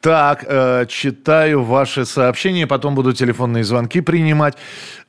Так, 0.01 0.45
э, 0.47 0.87
читаю 0.89 1.63
ваши 1.63 2.05
сообщения, 2.05 2.67
потом 2.67 2.95
буду 2.95 3.13
телефонные 3.13 3.65
звонки 3.65 4.01
принимать. 4.01 4.57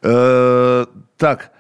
Э, 0.02 0.86
так, 1.18 1.52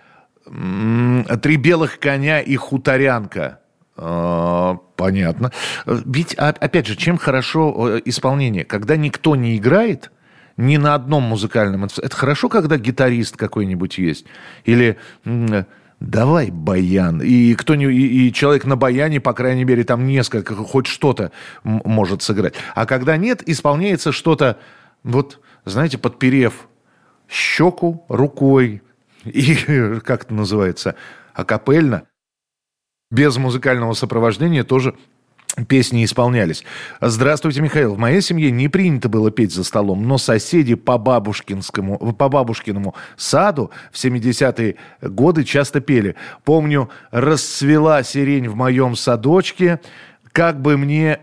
три 1.41 1.57
белых 1.57 1.99
коня 1.99 2.41
и 2.41 2.55
хуторянка. 2.55 3.59
Э, 3.97 4.75
понятно. 4.95 5.51
Ведь, 5.85 6.35
а, 6.37 6.49
опять 6.49 6.87
же, 6.87 6.95
чем 6.95 7.17
хорошо 7.17 7.97
э, 7.97 8.01
исполнение? 8.05 8.65
Когда 8.65 8.97
никто 8.97 9.35
не 9.35 9.57
играет, 9.57 10.11
ни 10.57 10.77
на 10.77 10.95
одном 10.95 11.23
музыкальном... 11.23 11.85
Это 11.85 12.15
хорошо, 12.15 12.49
когда 12.49 12.77
гитарист 12.77 13.37
какой-нибудь 13.37 13.97
есть? 13.97 14.25
Или 14.65 14.97
давай 16.01 16.49
баян. 16.49 17.21
И, 17.21 17.53
кто 17.53 17.75
не, 17.75 17.85
и, 17.85 18.27
и 18.27 18.33
человек 18.33 18.65
на 18.65 18.75
баяне, 18.75 19.21
по 19.21 19.33
крайней 19.33 19.63
мере, 19.63 19.83
там 19.83 20.05
несколько, 20.05 20.55
хоть 20.55 20.87
что-то 20.87 21.31
может 21.63 22.23
сыграть. 22.23 22.55
А 22.75 22.85
когда 22.85 23.15
нет, 23.15 23.47
исполняется 23.47 24.11
что-то, 24.11 24.57
вот, 25.03 25.39
знаете, 25.63 25.97
подперев 25.97 26.67
щеку 27.29 28.03
рукой, 28.09 28.81
и 29.23 29.55
как 30.03 30.25
это 30.25 30.33
называется, 30.33 30.95
акапельно, 31.33 32.03
без 33.11 33.37
музыкального 33.37 33.93
сопровождения 33.93 34.63
тоже 34.63 34.95
песни 35.67 36.05
исполнялись. 36.05 36.63
Здравствуйте, 37.01 37.61
Михаил. 37.61 37.95
В 37.95 37.97
моей 37.97 38.21
семье 38.21 38.51
не 38.51 38.67
принято 38.67 39.09
было 39.09 39.31
петь 39.31 39.53
за 39.53 39.63
столом, 39.63 40.07
но 40.07 40.17
соседи 40.17 40.75
по, 40.75 40.97
бабушкинскому, 40.97 42.13
по 42.13 42.29
бабушкиному 42.29 42.95
саду 43.17 43.71
в 43.91 43.95
70-е 43.95 44.75
годы 45.01 45.43
часто 45.43 45.81
пели. 45.81 46.15
Помню, 46.43 46.89
расцвела 47.11 48.03
сирень 48.03 48.49
в 48.49 48.55
моем 48.55 48.95
садочке, 48.95 49.79
как 50.31 50.61
бы 50.61 50.77
мне 50.77 51.19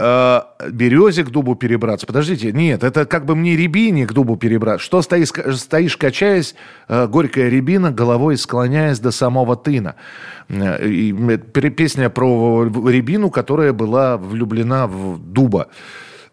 э, 0.00 0.70
березе 0.70 1.24
к 1.24 1.30
дубу 1.30 1.54
перебраться. 1.54 2.06
Подождите, 2.06 2.52
нет, 2.52 2.82
это 2.82 3.04
как 3.04 3.26
бы 3.26 3.36
мне 3.36 3.56
рябине 3.56 4.06
к 4.06 4.12
дубу 4.12 4.36
перебраться. 4.36 4.84
Что 4.84 5.02
стоишь, 5.02 5.30
стоишь 5.56 5.96
качаясь, 5.96 6.54
э, 6.88 7.06
горькая 7.06 7.48
рябина, 7.48 7.90
головой 7.90 8.36
склоняясь 8.36 8.98
до 8.98 9.10
самого 9.10 9.56
тына. 9.56 9.94
Э, 10.48 10.86
и, 10.86 11.12
песня 11.70 12.10
про 12.10 12.64
рябину, 12.64 13.30
которая 13.30 13.72
была 13.72 14.16
влюблена 14.16 14.86
в 14.86 15.18
дуба 15.18 15.68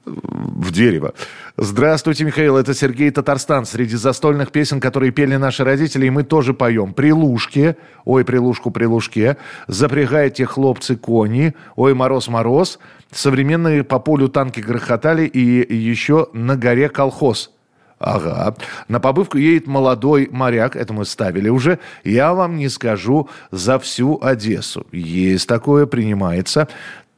в 0.08 0.72
дерево. 0.72 1.14
Здравствуйте, 1.58 2.24
Михаил, 2.24 2.58
это 2.58 2.74
Сергей 2.74 3.12
Татарстан. 3.12 3.66
Среди 3.66 3.96
застольных 3.96 4.52
песен, 4.52 4.80
которые 4.80 5.12
пели 5.12 5.36
наши 5.36 5.64
родители, 5.64 6.06
и 6.06 6.10
мы 6.10 6.24
тоже 6.24 6.54
поем. 6.54 6.94
«Прилушки», 6.94 7.76
ой, 8.06 8.24
«Прилушку, 8.24 8.72
прилушке», 8.72 9.38
«Запрягайте, 9.68 10.46
хлопцы, 10.46 10.96
кони», 10.96 11.54
ой, 11.76 11.94
«Мороз, 11.94 12.28
мороз», 12.28 12.80
современные 13.12 13.84
по 13.84 14.00
полю 14.00 14.30
танки 14.30 14.60
грохотали 14.60 15.26
и 15.26 15.76
еще 15.76 16.28
«На 16.34 16.56
горе 16.56 16.90
колхоз». 16.90 17.52
Ага. 18.00 18.56
На 18.88 19.00
побывку 19.00 19.38
едет 19.38 19.66
молодой 19.66 20.30
моряк, 20.32 20.76
это 20.76 20.94
мы 20.94 21.04
ставили 21.04 21.50
уже. 21.50 21.80
Я 22.04 22.34
вам 22.34 22.56
не 22.56 22.70
скажу 22.70 23.28
за 23.50 23.80
всю 23.80 24.20
Одессу. 24.22 24.86
Есть 24.92 25.48
такое, 25.48 25.88
принимается. 25.88 26.68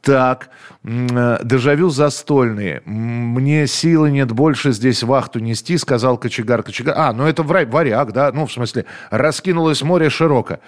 Так, 0.02 0.48
э, 0.82 1.38
дежавю 1.44 1.90
застольные. 1.90 2.80
Мне 2.86 3.66
силы 3.66 4.10
нет 4.10 4.32
больше 4.32 4.72
здесь 4.72 5.02
вахту 5.02 5.40
нести, 5.40 5.76
сказал 5.76 6.16
кочегар. 6.16 6.62
Кочегар. 6.62 6.94
А, 6.96 7.12
ну 7.12 7.26
это 7.26 7.42
варяг, 7.42 8.12
да? 8.12 8.32
Ну, 8.32 8.46
в 8.46 8.52
смысле, 8.52 8.86
раскинулось 9.10 9.82
море 9.82 10.08
широко. 10.08 10.58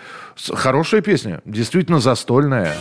Хорошая 0.52 1.00
песня, 1.00 1.40
действительно 1.46 2.00
застольная. 2.00 2.76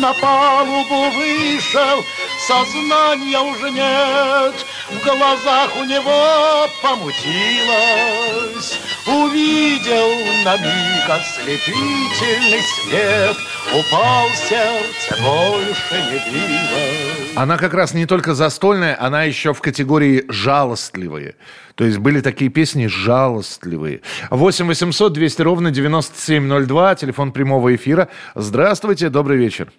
На 0.00 0.12
палубу 0.14 1.10
вышел, 1.10 2.02
сознания 2.46 3.38
уже 3.38 3.70
нет, 3.70 4.54
В 4.90 5.04
глазах 5.04 5.70
у 5.76 5.84
него 5.84 6.68
помутилось. 6.82 8.78
Увидел 9.06 10.44
на 10.44 10.56
миг 10.58 11.08
ослепительный 11.08 12.62
свет, 12.62 13.36
Упал 13.72 14.28
сердце, 14.30 15.22
больше 15.22 15.94
не 15.94 16.18
билось. 16.32 17.36
Она 17.36 17.56
как 17.56 17.74
раз 17.74 17.94
не 17.94 18.06
только 18.06 18.34
застольная, 18.34 18.96
она 19.00 19.24
еще 19.24 19.54
в 19.54 19.60
категории 19.60 20.24
жалостливые. 20.28 21.36
То 21.74 21.84
есть 21.84 21.98
были 21.98 22.20
такие 22.20 22.50
песни 22.50 22.86
жалостливые. 22.86 24.02
8 24.30 24.66
800 24.66 25.12
200 25.12 25.42
ровно 25.42 25.70
9702, 25.70 26.94
телефон 26.96 27.32
прямого 27.32 27.74
эфира. 27.74 28.08
Здравствуйте, 28.34 29.08
добрый 29.08 29.38
вечер. 29.38 29.72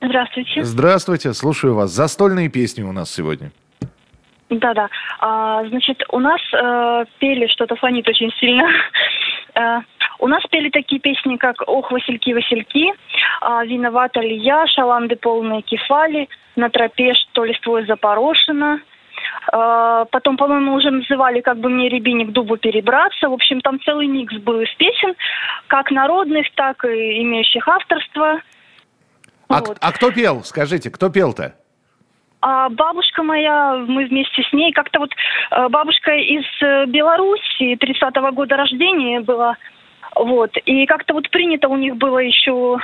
Здравствуйте. 0.00 0.64
Здравствуйте, 0.64 1.34
слушаю 1.34 1.74
вас. 1.74 1.90
Застольные 1.92 2.48
песни 2.48 2.82
у 2.82 2.92
нас 2.92 3.10
сегодня. 3.10 3.52
Да-да. 4.50 4.88
А, 5.20 5.64
значит, 5.64 6.02
у 6.10 6.18
нас 6.18 6.40
э, 6.52 7.04
пели 7.18 7.46
что-то 7.46 7.76
фонит 7.76 8.08
очень 8.08 8.30
сильно. 8.38 8.68
э, 9.54 9.80
у 10.18 10.28
нас 10.28 10.42
пели 10.50 10.70
такие 10.70 11.00
песни, 11.00 11.36
как 11.36 11.62
«Ох, 11.66 11.90
Васильки, 11.90 12.32
Васильки», 12.32 12.90
э, 12.90 13.66
«Виновата 13.66 14.20
ли 14.20 14.36
я», 14.36 14.66
«Шаланды 14.66 15.16
полные 15.16 15.62
кефали», 15.62 16.28
«На 16.56 16.68
тропе, 16.68 17.14
что 17.14 17.44
листвой 17.44 17.86
запорошено», 17.86 18.78
Uh, 19.52 20.06
потом, 20.10 20.36
по-моему, 20.36 20.74
уже 20.74 20.90
называли 20.90 21.40
«Как 21.40 21.58
бы 21.58 21.68
мне 21.68 21.88
рябине 21.88 22.26
к 22.26 22.32
дубу 22.32 22.56
перебраться». 22.56 23.28
В 23.28 23.32
общем, 23.32 23.60
там 23.60 23.78
целый 23.80 24.06
микс 24.06 24.34
был 24.36 24.60
из 24.60 24.74
песен, 24.74 25.14
как 25.66 25.90
народных, 25.90 26.46
так 26.54 26.84
и 26.84 27.22
имеющих 27.22 27.66
авторство. 27.68 28.40
А, 29.48 29.60
вот. 29.60 29.78
а 29.80 29.92
кто 29.92 30.10
пел? 30.10 30.42
Скажите, 30.44 30.90
кто 30.90 31.10
пел-то? 31.10 31.54
А 32.46 32.68
бабушка 32.68 33.22
моя, 33.22 33.74
мы 33.88 34.04
вместе 34.04 34.42
с 34.42 34.52
ней, 34.52 34.70
как-то 34.70 34.98
вот 34.98 35.10
э, 35.50 35.68
бабушка 35.70 36.14
из 36.14 36.44
э, 36.60 36.84
Беларуси, 36.84 37.72
30-го 37.72 38.32
года 38.32 38.56
рождения 38.56 39.20
была, 39.20 39.56
вот, 40.14 40.50
и 40.66 40.84
как-то 40.84 41.14
вот 41.14 41.30
принято 41.30 41.68
у 41.68 41.76
них 41.78 41.96
было 41.96 42.18
еще 42.18 42.76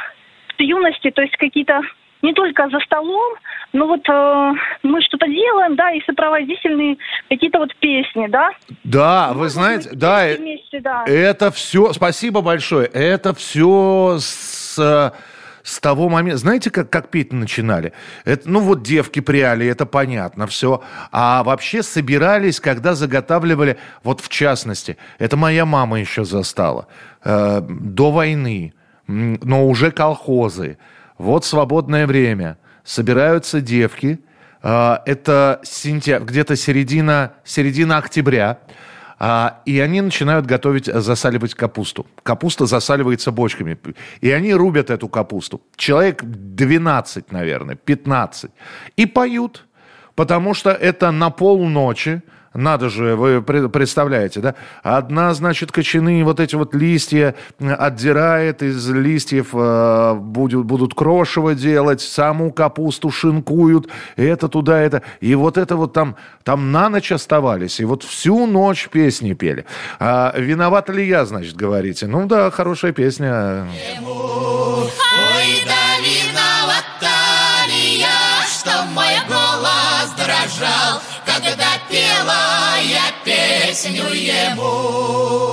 в 0.56 0.62
юности, 0.62 1.10
то 1.10 1.20
есть 1.20 1.36
какие-то 1.36 1.82
не 2.22 2.32
только 2.32 2.70
за 2.70 2.80
столом, 2.80 3.34
но 3.74 3.86
вот 3.86 4.08
э, 4.08 4.52
мы 4.82 5.02
что-то 5.02 5.26
делаем, 5.26 5.76
да, 5.76 5.92
и 5.92 6.00
сопроводительные 6.06 6.96
какие-то 7.28 7.58
вот 7.58 7.76
песни, 7.76 8.28
да. 8.28 8.52
Да, 8.84 9.32
вы 9.34 9.50
знаете, 9.50 9.90
да, 9.92 10.26
вместе, 10.38 10.80
да, 10.80 11.04
это 11.06 11.50
все, 11.50 11.92
спасибо 11.92 12.40
большое, 12.40 12.86
это 12.86 13.34
все 13.34 14.16
с 14.20 15.12
с 15.62 15.80
того 15.80 16.08
момента... 16.08 16.38
Знаете, 16.38 16.70
как, 16.70 16.90
как 16.90 17.08
петь 17.08 17.32
начинали? 17.32 17.92
Это, 18.24 18.48
ну, 18.48 18.60
вот 18.60 18.82
девки 18.82 19.20
пряли, 19.20 19.66
это 19.66 19.86
понятно 19.86 20.46
все. 20.46 20.82
А 21.12 21.42
вообще 21.42 21.82
собирались, 21.82 22.60
когда 22.60 22.94
заготавливали... 22.94 23.78
Вот 24.02 24.20
в 24.20 24.28
частности, 24.28 24.96
это 25.18 25.36
моя 25.36 25.66
мама 25.66 26.00
еще 26.00 26.24
застала. 26.24 26.86
Э, 27.24 27.60
до 27.60 28.10
войны. 28.10 28.74
Но 29.06 29.66
уже 29.66 29.90
колхозы. 29.90 30.78
Вот 31.18 31.44
свободное 31.44 32.06
время. 32.06 32.58
Собираются 32.84 33.60
девки. 33.60 34.20
Э, 34.62 34.98
это 35.04 35.60
сентябрь, 35.62 36.24
где-то 36.24 36.56
середина, 36.56 37.34
середина 37.44 37.98
октября. 37.98 38.58
А, 39.22 39.60
и 39.66 39.78
они 39.80 40.00
начинают 40.00 40.46
готовить, 40.46 40.88
э, 40.88 41.00
засаливать 41.00 41.54
капусту. 41.54 42.06
Капуста 42.22 42.64
засаливается 42.64 43.30
бочками. 43.30 43.78
И 44.22 44.30
они 44.30 44.54
рубят 44.54 44.88
эту 44.88 45.08
капусту. 45.08 45.60
Человек 45.76 46.24
12, 46.24 47.30
наверное, 47.30 47.74
15. 47.74 48.50
И 48.96 49.04
поют, 49.04 49.66
потому 50.14 50.54
что 50.54 50.70
это 50.70 51.10
на 51.10 51.28
полночи 51.28 52.22
надо 52.52 52.88
же, 52.88 53.14
вы 53.14 53.42
представляете, 53.42 54.40
да? 54.40 54.54
Одна, 54.82 55.32
значит, 55.34 55.70
кочаны 55.70 56.24
вот 56.24 56.40
эти 56.40 56.56
вот 56.56 56.74
листья 56.74 57.36
отдирает, 57.60 58.62
из 58.62 58.88
листьев 58.90 59.50
э, 59.52 60.14
будет, 60.14 60.64
будут 60.64 60.94
крошево 60.94 61.54
делать, 61.54 62.00
саму 62.00 62.50
капусту 62.52 63.10
шинкуют, 63.10 63.88
это 64.16 64.48
туда, 64.48 64.80
это. 64.80 65.02
И 65.20 65.34
вот 65.36 65.58
это 65.58 65.76
вот 65.76 65.92
там, 65.92 66.16
там 66.42 66.72
на 66.72 66.88
ночь 66.88 67.12
оставались, 67.12 67.78
и 67.78 67.84
вот 67.84 68.02
всю 68.02 68.46
ночь 68.46 68.88
песни 68.88 69.34
пели. 69.34 69.64
А, 70.00 70.34
виноват 70.36 70.88
ли 70.88 71.06
я, 71.06 71.26
значит, 71.26 71.54
говорите? 71.54 72.08
Ну 72.08 72.26
да, 72.26 72.50
хорошая 72.50 72.92
песня. 72.92 73.68
Ой, 74.02 75.62
да 75.66 75.79
песню 83.82 84.04
ему. 84.12 85.49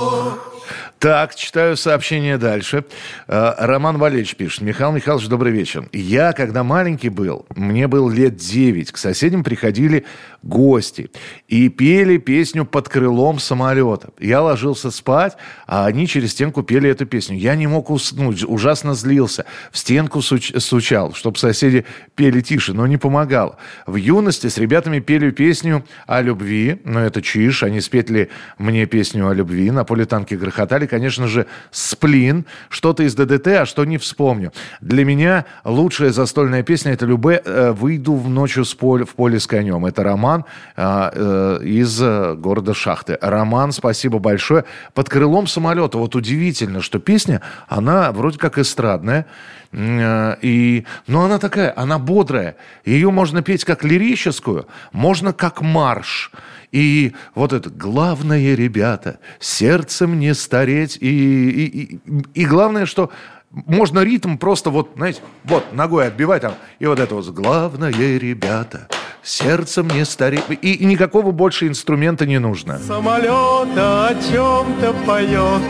Так, 0.98 1.36
читаю 1.36 1.76
сообщение 1.76 2.38
дальше. 2.38 2.84
Э, 3.28 3.54
Роман 3.56 3.98
Валерьевич 3.98 4.34
пишет. 4.34 4.62
Михаил 4.62 4.90
Михайлович, 4.90 5.28
добрый 5.28 5.52
вечер. 5.52 5.88
Я, 5.92 6.32
когда 6.32 6.64
маленький 6.64 7.08
был, 7.08 7.46
мне 7.54 7.86
был 7.86 8.10
лет 8.10 8.34
9, 8.34 8.90
к 8.90 8.96
соседям 8.96 9.44
приходили 9.44 10.04
гости 10.42 11.10
и 11.46 11.68
пели 11.68 12.16
песню 12.16 12.64
«Под 12.64 12.88
крылом 12.88 13.38
самолета». 13.38 14.10
Я 14.18 14.42
ложился 14.42 14.90
спать, 14.90 15.36
а 15.68 15.86
они 15.86 16.08
через 16.08 16.32
стенку 16.32 16.64
пели 16.64 16.90
эту 16.90 17.06
песню. 17.06 17.36
Я 17.38 17.54
не 17.54 17.68
мог 17.68 17.90
уснуть, 17.90 18.42
ужасно 18.42 18.94
злился. 18.94 19.44
В 19.70 19.78
стенку 19.78 20.18
суч- 20.18 20.58
стучал, 20.58 21.14
чтобы 21.14 21.38
соседи 21.38 21.84
пели 22.16 22.40
тише, 22.40 22.72
но 22.72 22.88
не 22.88 22.96
помогало. 22.96 23.56
В 23.86 23.94
юности 23.94 24.48
с 24.48 24.58
ребятами 24.58 24.98
пели 24.98 25.30
песню 25.30 25.84
о 26.08 26.22
любви, 26.22 26.80
но 26.84 26.98
это 27.00 27.22
чиш, 27.22 27.62
они 27.62 27.80
спетли 27.80 28.30
мне 28.58 28.86
песню 28.86 29.28
о 29.28 29.34
любви, 29.34 29.70
на 29.70 29.84
поле 29.84 30.04
танки 30.04 30.34
грохотали, 30.34 30.87
конечно 30.88 31.28
же, 31.28 31.46
«Сплин», 31.70 32.46
что-то 32.68 33.04
из 33.04 33.14
ДДТ, 33.14 33.46
а 33.48 33.66
что 33.66 33.84
не 33.84 33.98
вспомню. 33.98 34.52
Для 34.80 35.04
меня 35.04 35.44
лучшая 35.64 36.10
застольная 36.10 36.62
песня– 36.62 36.92
это 36.94 37.06
«Любе 37.06 37.40
э, 37.44 37.70
выйду 37.70 38.14
в 38.14 38.28
ночью 38.28 38.64
с 38.64 38.74
поле, 38.74 39.04
в 39.04 39.14
поле 39.14 39.38
с 39.38 39.46
конем». 39.46 39.86
Это 39.86 40.02
роман 40.02 40.44
а, 40.76 41.12
э, 41.14 41.64
из 41.64 42.00
э, 42.02 42.34
города 42.34 42.74
Шахты. 42.74 43.18
Роман, 43.20 43.72
спасибо 43.72 44.18
большое. 44.18 44.64
«Под 44.94 45.08
крылом 45.08 45.46
самолета». 45.46 45.98
Вот 45.98 46.16
удивительно, 46.16 46.82
что 46.82 46.98
песня, 46.98 47.40
она 47.68 48.10
вроде 48.12 48.38
как 48.38 48.58
эстрадная, 48.58 49.26
э, 49.72 50.36
и, 50.42 50.84
но 51.06 51.24
она 51.24 51.38
такая, 51.38 51.72
она 51.76 51.98
бодрая. 51.98 52.56
Ее 52.84 53.10
можно 53.10 53.42
петь 53.42 53.64
как 53.64 53.84
лирическую, 53.84 54.66
можно 54.92 55.32
как 55.32 55.60
марш. 55.60 56.32
И 56.72 57.12
вот 57.34 57.52
это 57.52 57.70
главное, 57.70 58.54
ребята, 58.54 59.18
сердцем 59.40 60.18
не 60.18 60.34
стареть. 60.34 60.98
И, 61.00 61.50
и, 61.50 61.64
и, 61.64 62.00
и 62.34 62.44
главное, 62.44 62.86
что 62.86 63.10
можно 63.50 64.00
ритм 64.00 64.36
просто 64.36 64.70
вот, 64.70 64.90
знаете, 64.96 65.20
вот 65.44 65.72
ногой 65.72 66.08
отбивать 66.08 66.42
там. 66.42 66.54
И 66.78 66.86
вот 66.86 67.00
это 67.00 67.14
вот 67.14 67.26
«Главное, 67.28 67.92
ребята, 67.92 68.88
сердцем 69.22 69.88
не 69.88 70.04
стареть». 70.04 70.44
И, 70.48 70.74
и 70.74 70.84
никакого 70.84 71.30
больше 71.30 71.66
инструмента 71.66 72.26
не 72.26 72.38
нужно. 72.38 72.78
Самолета 72.78 74.08
о 74.08 74.14
чем-то 74.14 74.92
поет 75.06 75.62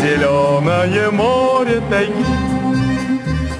Зеленое 0.00 1.10
море 1.10 1.82
тайги 1.90 2.24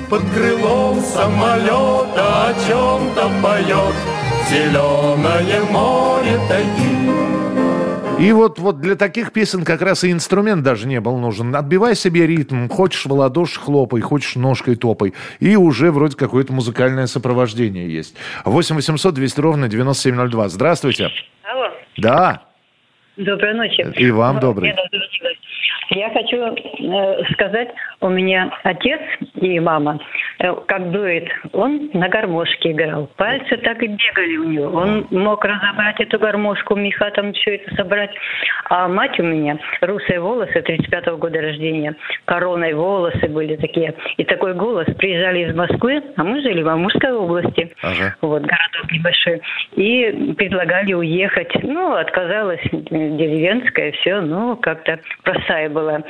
Под 0.09 0.23
крылом 0.31 1.01
самолета 1.03 2.49
о 2.49 2.55
чем-то 2.67 3.31
поет 3.43 4.16
Зеленое 4.49 5.61
море 5.71 6.39
тайги 6.49 6.97
и 8.19 8.33
вот, 8.33 8.59
вот 8.59 8.81
для 8.81 8.97
таких 8.97 9.31
песен 9.31 9.63
как 9.63 9.83
раз 9.83 10.03
и 10.03 10.11
инструмент 10.11 10.63
даже 10.63 10.89
не 10.89 11.01
был 11.01 11.19
нужен. 11.19 11.55
Отбивай 11.55 11.95
себе 11.95 12.27
ритм, 12.27 12.67
хочешь 12.69 13.05
в 13.05 13.13
ладоши 13.13 13.61
хлопай, 13.61 14.01
хочешь 14.01 14.37
ножкой 14.37 14.77
топай. 14.77 15.13
И 15.39 15.55
уже 15.55 15.91
вроде 15.91 16.17
какое-то 16.17 16.51
музыкальное 16.55 17.09
сопровождение 17.09 17.93
есть. 17.93 18.17
8 18.47 18.77
800 18.77 19.15
200 19.15 19.41
ровно 19.41 19.69
9702. 19.69 20.49
Здравствуйте. 20.49 21.11
Алло. 21.45 21.69
Да. 21.99 22.43
Доброй 23.19 23.55
ночи. 23.55 23.87
И 23.99 24.11
вам 24.11 24.41
добрый. 24.41 24.75
Я 25.91 26.11
хочу 26.11 26.37
э, 26.39 27.25
сказать, 27.33 27.69
у 28.01 28.09
меня 28.09 28.51
отец 28.65 29.01
и 29.37 29.61
мама, 29.61 30.01
э, 30.39 30.53
как 30.67 30.91
дует, 30.91 31.29
он 31.53 31.91
на 31.93 32.09
гармошке 32.09 32.73
играл. 32.73 33.09
Пальцы 33.17 33.57
так 33.59 33.83
и 33.83 33.87
бегали 33.87 34.37
у 34.37 34.45
него. 34.45 34.79
Он 34.79 35.07
мог 35.11 35.45
разобрать 35.45 36.01
эту 36.01 36.19
гармошку, 36.19 36.75
меха 36.75 37.11
там 37.13 37.33
все 37.35 37.57
это 37.57 37.75
собрать. 37.77 38.11
А 38.69 38.89
мать 38.89 39.19
у 39.21 39.23
меня, 39.23 39.59
русые 39.81 40.21
волосы, 40.21 40.59
35-го 40.59 41.19
года 41.19 41.41
рождения, 41.41 41.95
короной 42.25 42.75
волосы 42.75 43.29
были 43.29 43.57
такие. 43.57 43.95
И 44.17 44.25
такой 44.25 44.55
голос. 44.55 44.87
Приезжали 44.99 45.49
из 45.49 45.55
Москвы, 45.55 46.03
а 46.17 46.25
мы 46.25 46.41
жили 46.43 46.63
в 46.63 46.69
Амурской 46.69 47.13
области. 47.13 47.73
Ага. 47.83 48.17
Вот, 48.23 48.43
городок 48.43 48.91
небольшой. 48.91 49.41
И 49.77 50.35
предлагали 50.37 50.95
уехать. 50.95 51.53
Ну, 51.63 51.95
отказалась 51.95 52.61
деревенская, 52.73 53.93
все, 53.93 54.21
ну, 54.21 54.57
как-то 54.57 54.99
простая 55.23 55.71
была. 55.77 56.03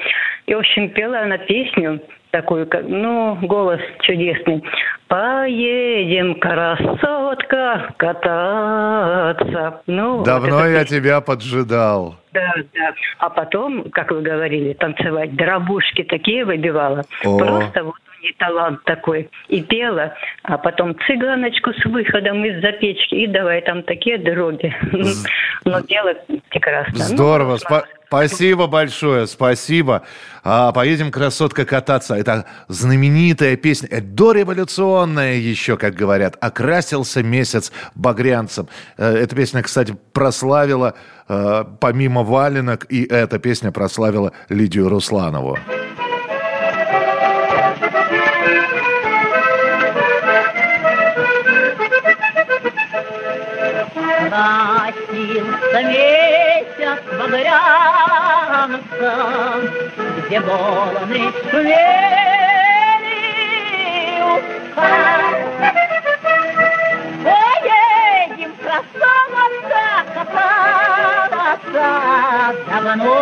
И, 0.46 0.54
в 0.54 0.58
общем, 0.58 0.90
пела 0.90 1.20
она 1.20 1.38
песню 1.38 2.00
такую, 2.30 2.66
как, 2.66 2.84
ну, 2.86 3.36
голос 3.42 3.80
чудесный. 4.00 4.62
Поедем, 5.08 6.34
красотка, 6.38 7.94
кататься. 7.96 9.82
Ну, 9.86 10.22
Давно 10.22 10.56
вот 10.56 10.66
я 10.66 10.80
песня. 10.82 10.98
тебя 10.98 11.20
поджидал. 11.20 12.16
Да, 12.32 12.52
да. 12.74 12.92
А 13.18 13.30
потом, 13.30 13.90
как 13.90 14.10
вы 14.10 14.20
говорили, 14.20 14.74
танцевать, 14.74 15.34
дробушки 15.34 16.02
такие 16.04 16.44
выбивала. 16.44 17.02
О. 17.24 17.38
Просто 17.38 17.84
вот 17.84 17.94
и 18.30 18.34
талант 18.34 18.82
такой. 18.84 19.30
И 19.48 19.62
пела, 19.62 20.14
а 20.42 20.58
потом 20.58 20.96
цыганочку 21.06 21.72
с 21.72 21.84
выходом 21.84 22.44
из-за 22.44 22.72
печки. 22.72 23.14
И 23.14 23.26
давай 23.26 23.60
там 23.62 23.82
такие 23.82 24.18
дороги. 24.18 24.74
Но 25.64 25.82
пела 25.82 26.14
прекрасно. 26.50 26.92
Ну, 26.94 27.04
Здорово. 27.04 27.50
Ну, 27.52 27.56
Спа- 27.56 27.84
спасибо 28.06 28.66
большое, 28.66 29.26
спасибо. 29.26 30.02
А, 30.44 30.72
поедем, 30.72 31.10
красотка, 31.10 31.64
кататься. 31.64 32.14
Это 32.14 32.46
знаменитая 32.68 33.56
песня. 33.56 33.88
Это 33.90 34.06
дореволюционная 34.06 35.34
еще, 35.34 35.76
как 35.76 35.94
говорят. 35.94 36.36
Окрасился 36.40 37.22
месяц 37.22 37.72
багрянцем. 37.94 38.68
Э, 38.96 39.14
эта 39.14 39.34
песня, 39.34 39.62
кстати, 39.62 39.96
прославила, 40.12 40.94
э, 41.28 41.64
помимо 41.80 42.22
валенок, 42.22 42.86
и 42.88 43.04
эта 43.04 43.38
песня 43.38 43.72
прославила 43.72 44.32
Лидию 44.48 44.88
Русланову. 44.88 45.58
Носился 54.30 55.82
месяц 55.82 57.00
багрянцем, 57.18 58.70
Где 60.26 60.38
волны 60.40 61.22
шумели 61.50 62.26
Поедем, 67.24 68.52
красавица, 68.62 69.86
кататься, 70.14 71.88
Давно 72.68 73.16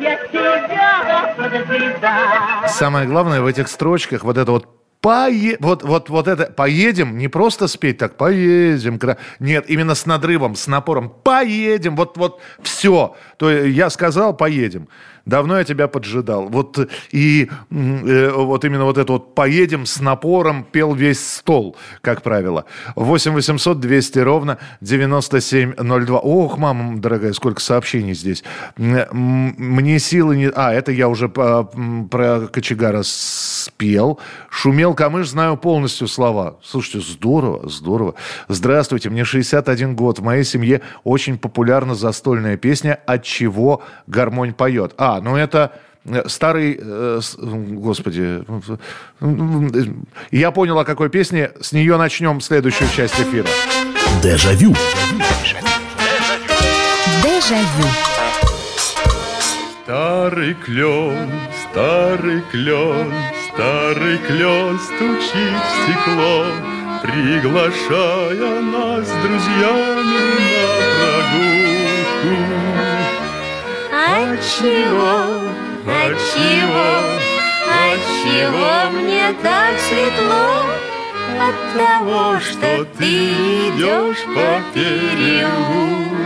я 0.00 0.14
тебя 0.32 1.34
поджидал. 1.36 2.45
Самое 2.68 3.06
главное 3.06 3.40
в 3.40 3.46
этих 3.46 3.68
строчках 3.68 4.24
вот 4.24 4.38
это 4.38 4.50
вот 4.52 4.68
Пое... 5.06 5.56
Вот, 5.60 5.84
вот, 5.84 6.08
вот 6.08 6.26
это 6.26 6.46
поедем, 6.46 7.16
не 7.16 7.28
просто 7.28 7.68
спеть 7.68 7.98
так, 7.98 8.16
поедем. 8.16 8.98
Нет, 9.38 9.66
именно 9.68 9.94
с 9.94 10.04
надрывом, 10.04 10.56
с 10.56 10.66
напором. 10.66 11.10
Поедем, 11.22 11.94
вот, 11.94 12.16
вот 12.16 12.40
все. 12.60 13.14
То 13.36 13.48
я 13.50 13.88
сказал, 13.90 14.36
поедем. 14.36 14.88
Давно 15.26 15.58
я 15.58 15.64
тебя 15.64 15.88
поджидал. 15.88 16.48
Вот 16.48 16.78
и 17.10 17.50
э, 17.70 18.30
вот 18.30 18.64
именно 18.64 18.84
вот 18.84 18.96
это 18.96 19.12
вот 19.12 19.34
«поедем» 19.34 19.84
с 19.84 20.00
напором 20.00 20.64
пел 20.64 20.94
весь 20.94 21.18
стол, 21.18 21.76
как 22.00 22.22
правило. 22.22 22.64
8 22.94 23.32
800 23.32 23.80
200 23.80 24.18
ровно 24.20 24.58
9702. 24.80 26.18
Ох, 26.20 26.58
мама 26.58 26.96
дорогая, 26.98 27.32
сколько 27.32 27.60
сообщений 27.60 28.14
здесь. 28.14 28.44
Мне 28.76 29.98
силы 29.98 30.36
не... 30.36 30.48
А, 30.54 30.72
это 30.72 30.92
я 30.92 31.08
уже 31.08 31.28
по, 31.28 31.64
про 32.08 32.46
кочегара 32.46 33.02
спел. 33.04 34.20
Шумел 34.48 34.94
камыш, 34.94 35.30
знаю 35.30 35.56
полностью 35.56 36.06
слова. 36.06 36.58
Слушайте, 36.62 37.00
здорово, 37.12 37.68
здорово. 37.68 38.14
Здравствуйте, 38.48 39.10
мне 39.10 39.24
61 39.24 39.96
год. 39.96 40.20
В 40.20 40.22
моей 40.22 40.44
семье 40.44 40.82
очень 41.02 41.36
популярна 41.36 41.96
застольная 41.96 42.56
песня 42.56 43.00
«От 43.06 43.24
чего 43.24 43.82
гармонь 44.06 44.54
поет». 44.54 44.94
А, 44.98 45.15
ну 45.20 45.36
это 45.36 45.72
э, 46.04 46.28
старый, 46.28 46.78
э, 46.80 47.20
господи, 47.38 48.44
я 50.30 50.50
понял, 50.50 50.78
о 50.78 50.84
какой 50.84 51.08
песне. 51.10 51.52
С 51.60 51.72
нее 51.72 51.96
начнем 51.96 52.40
следующую 52.40 52.88
часть 52.90 53.20
эфира. 53.20 53.48
Дежавю. 54.22 54.74
Дежавю. 57.22 57.88
Старый 59.86 60.54
клен, 60.54 61.30
старый 61.70 62.42
клен, 62.50 63.12
старый 63.52 64.18
клен 64.18 64.78
стучит 64.80 65.54
в 65.62 65.70
стекло, 65.84 66.44
приглашая 67.04 68.60
нас 68.62 69.06
с 69.06 69.12
друзьями 69.22 70.18
на 70.42 70.76
прогулку. 70.98 71.75
Отчего, 74.28 75.48
отчего, 75.86 76.90
отчего 77.86 78.90
мне 78.98 79.32
так 79.40 79.78
светло? 79.78 80.66
От 81.38 81.58
того, 81.76 82.40
что 82.40 82.84
ты 82.98 83.04
идешь 83.68 84.24
по 84.34 84.60
переулку. 84.74 86.25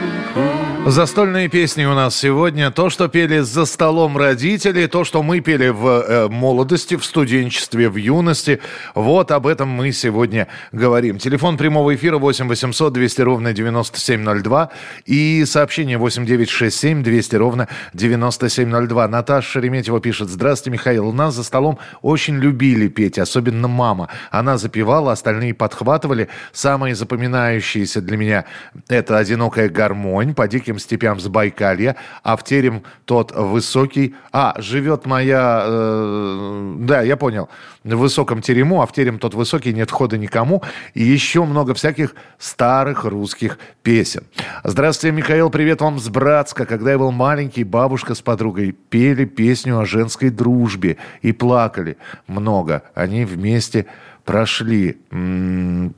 Застольные 0.87 1.49
песни 1.49 1.85
у 1.85 1.95
нас 1.95 2.17
сегодня. 2.17 2.71
То, 2.71 2.89
что 2.89 3.07
пели 3.09 3.41
за 3.41 3.67
столом 3.67 4.17
родители, 4.17 4.87
то, 4.87 5.05
что 5.05 5.23
мы 5.23 5.41
пели 5.41 5.69
в 5.69 5.87
э, 5.87 6.29
молодости, 6.29 6.97
в 6.97 7.05
студенчестве, 7.05 7.91
в 7.91 7.97
юности. 7.97 8.61
Вот 8.95 9.31
об 9.31 9.47
этом 9.47 9.69
мы 9.69 9.93
сегодня 9.93 10.49
говорим. 10.73 11.19
Телефон 11.19 11.59
прямого 11.59 11.95
эфира 11.95 12.17
8 12.17 12.49
800 12.49 12.95
200 12.95 13.21
ровно 13.21 13.53
9702 13.53 14.71
и 15.05 15.45
сообщение 15.45 15.99
8 15.99 16.25
967 16.25 17.03
200 17.03 17.37
ровно 17.37 17.69
9702. 17.93 19.09
Наташа 19.09 19.49
Шереметьева 19.49 20.01
пишет. 20.01 20.31
Здравствуйте, 20.31 20.73
Михаил. 20.79 21.09
У 21.09 21.13
нас 21.13 21.35
за 21.35 21.45
столом 21.45 21.79
очень 22.01 22.37
любили 22.37 22.89
петь, 22.89 23.19
особенно 23.19 23.69
мама. 23.69 24.09
Она 24.31 24.57
запевала, 24.57 25.13
остальные 25.13 25.53
подхватывали. 25.53 26.29
Самые 26.53 26.95
запоминающиеся 26.95 28.01
для 28.01 28.17
меня 28.17 28.45
это 28.89 29.19
«Одинокая 29.19 29.69
гармонь» 29.69 30.35
по 30.35 30.49
диким 30.49 30.70
степям 30.79 31.21
Забайкалья, 31.21 31.97
а 32.23 32.37
в 32.37 32.45
терем 32.45 32.83
тот 33.05 33.33
высокий... 33.33 34.15
А, 34.33 34.55
живет 34.59 35.07
моя... 35.07 35.63
Э, 35.65 36.75
да, 36.79 37.03
я 37.03 37.17
понял. 37.17 37.49
В 37.85 37.97
высоком 37.97 38.43
терему, 38.43 38.83
а 38.83 38.87
в 38.87 38.93
терем 38.93 39.19
тот 39.19 39.35
высокий, 39.35 39.73
нет 39.73 39.91
входа 39.91 40.19
никому. 40.19 40.63
И 40.95 41.03
еще 41.03 41.45
много 41.45 41.75
всяких 41.75 42.15
старых 42.39 43.05
русских 43.05 43.59
песен. 43.83 44.25
Здравствуйте, 44.65 45.17
Михаил, 45.17 45.51
привет 45.51 45.81
вам 45.81 45.99
с 45.99 46.09
Братска. 46.09 46.67
Когда 46.67 46.93
я 46.93 46.99
был 46.99 47.11
маленький, 47.11 47.65
бабушка 47.65 48.15
с 48.15 48.21
подругой 48.21 48.73
пели 48.73 49.25
песню 49.25 49.79
о 49.79 49.87
женской 49.87 50.31
дружбе 50.31 50.99
и 51.23 51.33
плакали 51.33 51.97
много. 52.27 52.83
Они 52.95 53.25
вместе 53.25 53.87
прошли. 54.31 54.97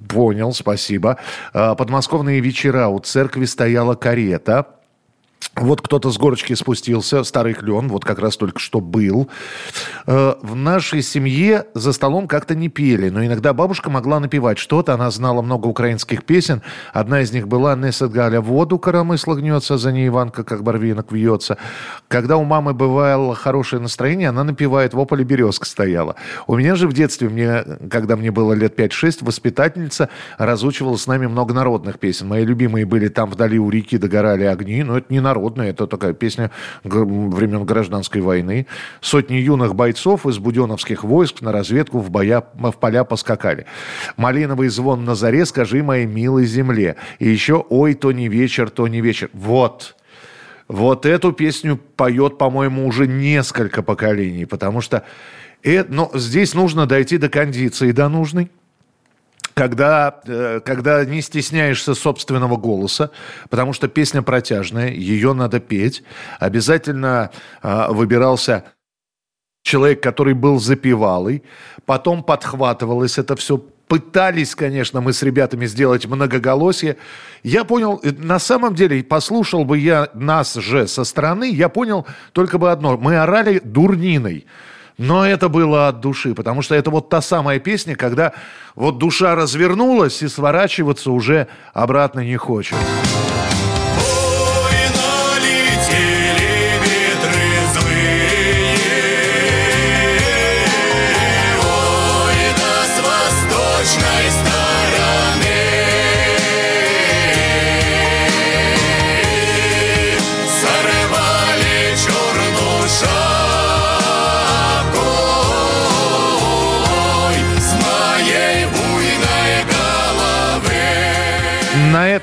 Понял, 0.08 0.54
спасибо. 0.54 1.18
А, 1.52 1.74
подмосковные 1.74 2.40
вечера. 2.40 2.88
У 2.88 2.98
церкви 2.98 3.44
стояла 3.44 3.94
карета. 3.94 4.66
Вот 5.56 5.82
кто-то 5.82 6.10
с 6.10 6.18
горочки 6.18 6.54
спустился, 6.54 7.24
старый 7.24 7.54
клен, 7.54 7.88
вот 7.88 8.04
как 8.04 8.18
раз 8.18 8.36
только 8.36 8.58
что 8.58 8.80
был. 8.80 9.28
Э, 10.06 10.34
В 10.42 10.54
нашей 10.54 11.02
семье 11.02 11.66
за 11.74 11.92
столом 11.92 12.28
как-то 12.28 12.54
не 12.54 12.68
пели, 12.68 13.10
но 13.10 13.24
иногда 13.24 13.52
бабушка 13.52 13.90
могла 13.90 14.20
напевать 14.20 14.58
что-то. 14.58 14.94
Она 14.94 15.10
знала 15.10 15.42
много 15.42 15.66
украинских 15.66 16.24
песен. 16.24 16.62
Одна 16.92 17.20
из 17.20 17.32
них 17.32 17.48
была 17.48 17.74
«Несет 17.76 18.10
Галя 18.10 18.40
воду 18.40 18.78
коромысла 18.78 19.34
гнется, 19.34 19.78
за 19.78 19.92
ней 19.92 20.08
Иванка 20.08 20.44
как 20.44 20.62
барвинок 20.62 21.12
вьется». 21.12 21.58
Когда 22.08 22.36
у 22.36 22.44
мамы 22.44 22.72
бывало 22.72 23.34
хорошее 23.34 23.82
настроение, 23.82 24.28
она 24.28 24.44
напевает 24.44 24.94
«Во 24.94 25.04
поле 25.04 25.24
березка 25.24 25.66
стояла». 25.66 26.16
У 26.46 26.56
меня 26.56 26.76
же 26.76 26.88
в 26.88 26.92
детстве, 26.92 27.28
мне, 27.28 27.64
когда 27.90 28.16
мне 28.16 28.30
было 28.30 28.52
лет 28.52 28.78
5-6, 28.78 29.24
воспитательница 29.24 30.08
разучивала 30.38 30.96
с 30.96 31.06
нами 31.06 31.26
много 31.26 31.54
народных 31.54 31.98
песен. 31.98 32.28
Мои 32.28 32.44
любимые 32.44 32.86
были 32.86 33.08
«Там 33.08 33.30
вдали 33.30 33.58
у 33.58 33.70
реки 33.70 33.98
догорали 33.98 34.44
огни», 34.44 34.82
но 34.82 34.98
это 34.98 35.12
не 35.12 35.20
народная, 35.32 35.70
это 35.70 35.86
такая 35.86 36.12
песня 36.12 36.50
времен 36.84 37.64
гражданской 37.64 38.20
войны. 38.20 38.66
Сотни 39.00 39.36
юных 39.36 39.74
бойцов 39.74 40.26
из 40.26 40.38
буденовских 40.38 41.04
войск 41.04 41.40
на 41.40 41.52
разведку 41.52 42.00
в, 42.00 42.10
боя, 42.10 42.42
в 42.54 42.72
поля 42.72 43.04
поскакали. 43.04 43.64
Малиновый 44.16 44.68
звон 44.68 45.04
на 45.04 45.14
заре, 45.14 45.46
скажи 45.46 45.82
моей 45.82 46.06
милой 46.06 46.44
земле. 46.44 46.96
И 47.18 47.28
еще 47.28 47.64
«Ой, 47.70 47.94
то 47.94 48.12
не 48.12 48.28
вечер, 48.28 48.68
то 48.68 48.86
не 48.88 49.00
вечер». 49.00 49.30
Вот. 49.32 49.96
Вот 50.68 51.06
эту 51.06 51.32
песню 51.32 51.80
поет, 51.96 52.36
по-моему, 52.36 52.86
уже 52.86 53.06
несколько 53.06 53.82
поколений, 53.82 54.44
потому 54.44 54.80
что 54.80 55.02
э, 55.64 55.84
ну, 55.88 56.10
здесь 56.14 56.54
нужно 56.54 56.86
дойти 56.86 57.18
до 57.18 57.28
кондиции, 57.28 57.92
до 57.92 58.08
нужной 58.08 58.50
когда, 59.54 60.20
э, 60.26 60.60
когда 60.64 61.04
не 61.04 61.20
стесняешься 61.22 61.94
собственного 61.94 62.56
голоса, 62.56 63.10
потому 63.50 63.72
что 63.72 63.88
песня 63.88 64.22
протяжная, 64.22 64.90
ее 64.90 65.32
надо 65.32 65.60
петь. 65.60 66.02
Обязательно 66.38 67.30
э, 67.62 67.86
выбирался 67.90 68.64
человек, 69.62 70.02
который 70.02 70.34
был 70.34 70.58
запевалой, 70.58 71.42
потом 71.86 72.22
подхватывалось 72.22 73.18
это 73.18 73.36
все. 73.36 73.58
Пытались, 73.88 74.54
конечно, 74.54 75.02
мы 75.02 75.12
с 75.12 75.22
ребятами 75.22 75.66
сделать 75.66 76.06
многоголосие. 76.06 76.96
Я 77.42 77.64
понял, 77.64 78.00
э, 78.02 78.12
на 78.12 78.38
самом 78.38 78.74
деле, 78.74 79.04
послушал 79.04 79.64
бы 79.64 79.78
я 79.78 80.08
нас 80.14 80.54
же 80.54 80.88
со 80.88 81.04
стороны, 81.04 81.50
я 81.50 81.68
понял 81.68 82.06
только 82.32 82.58
бы 82.58 82.70
одно. 82.70 82.96
Мы 82.96 83.18
орали 83.18 83.60
дурниной. 83.62 84.46
Но 85.02 85.26
это 85.26 85.48
было 85.48 85.88
от 85.88 85.98
души, 85.98 86.32
потому 86.32 86.62
что 86.62 86.76
это 86.76 86.90
вот 86.90 87.08
та 87.08 87.20
самая 87.20 87.58
песня, 87.58 87.96
когда 87.96 88.34
вот 88.76 88.98
душа 88.98 89.34
развернулась 89.34 90.22
и 90.22 90.28
сворачиваться 90.28 91.10
уже 91.10 91.48
обратно 91.72 92.20
не 92.20 92.36
хочет. 92.36 92.78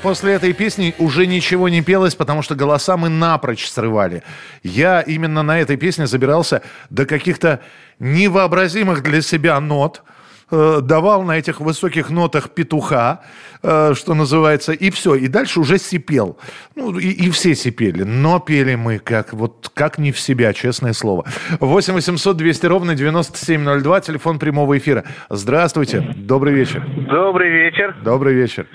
После 0.02 0.32
этой 0.32 0.52
песни 0.52 0.94
уже 0.98 1.26
ничего 1.26 1.68
не 1.68 1.82
пелось, 1.82 2.14
потому 2.14 2.42
что 2.42 2.54
голоса 2.54 2.96
мы 2.96 3.08
напрочь 3.08 3.68
срывали. 3.68 4.22
Я 4.62 5.00
именно 5.00 5.42
на 5.42 5.60
этой 5.60 5.76
песне 5.76 6.06
забирался 6.06 6.62
до 6.88 7.06
каких-то 7.06 7.60
невообразимых 7.98 9.02
для 9.02 9.20
себя 9.20 9.60
нот, 9.60 10.02
э, 10.50 10.80
давал 10.82 11.22
на 11.22 11.38
этих 11.38 11.60
высоких 11.60 12.10
нотах 12.10 12.50
петуха, 12.50 13.20
э, 13.62 13.92
что 13.94 14.14
называется, 14.14 14.72
и 14.72 14.90
все. 14.90 15.14
И 15.14 15.28
дальше 15.28 15.60
уже 15.60 15.78
сипел. 15.78 16.38
Ну, 16.74 16.98
и, 16.98 17.08
и 17.08 17.30
все 17.30 17.54
сипели. 17.54 18.02
Но 18.02 18.40
пели 18.40 18.74
мы 18.74 18.98
как, 18.98 19.32
вот, 19.32 19.70
как 19.74 19.98
не 19.98 20.12
в 20.12 20.18
себя, 20.18 20.52
честное 20.52 20.94
слово. 20.94 21.26
8 21.60 21.94
800 21.94 22.36
200 22.36 22.66
ровно 22.66 22.94
9702, 22.94 24.00
телефон 24.00 24.38
прямого 24.38 24.76
эфира. 24.78 25.04
Здравствуйте, 25.28 26.00
добрый 26.16 26.54
вечер. 26.54 26.84
Добрый 27.08 27.50
вечер. 27.50 27.96
Добрый 28.02 28.34
вечер. 28.34 28.66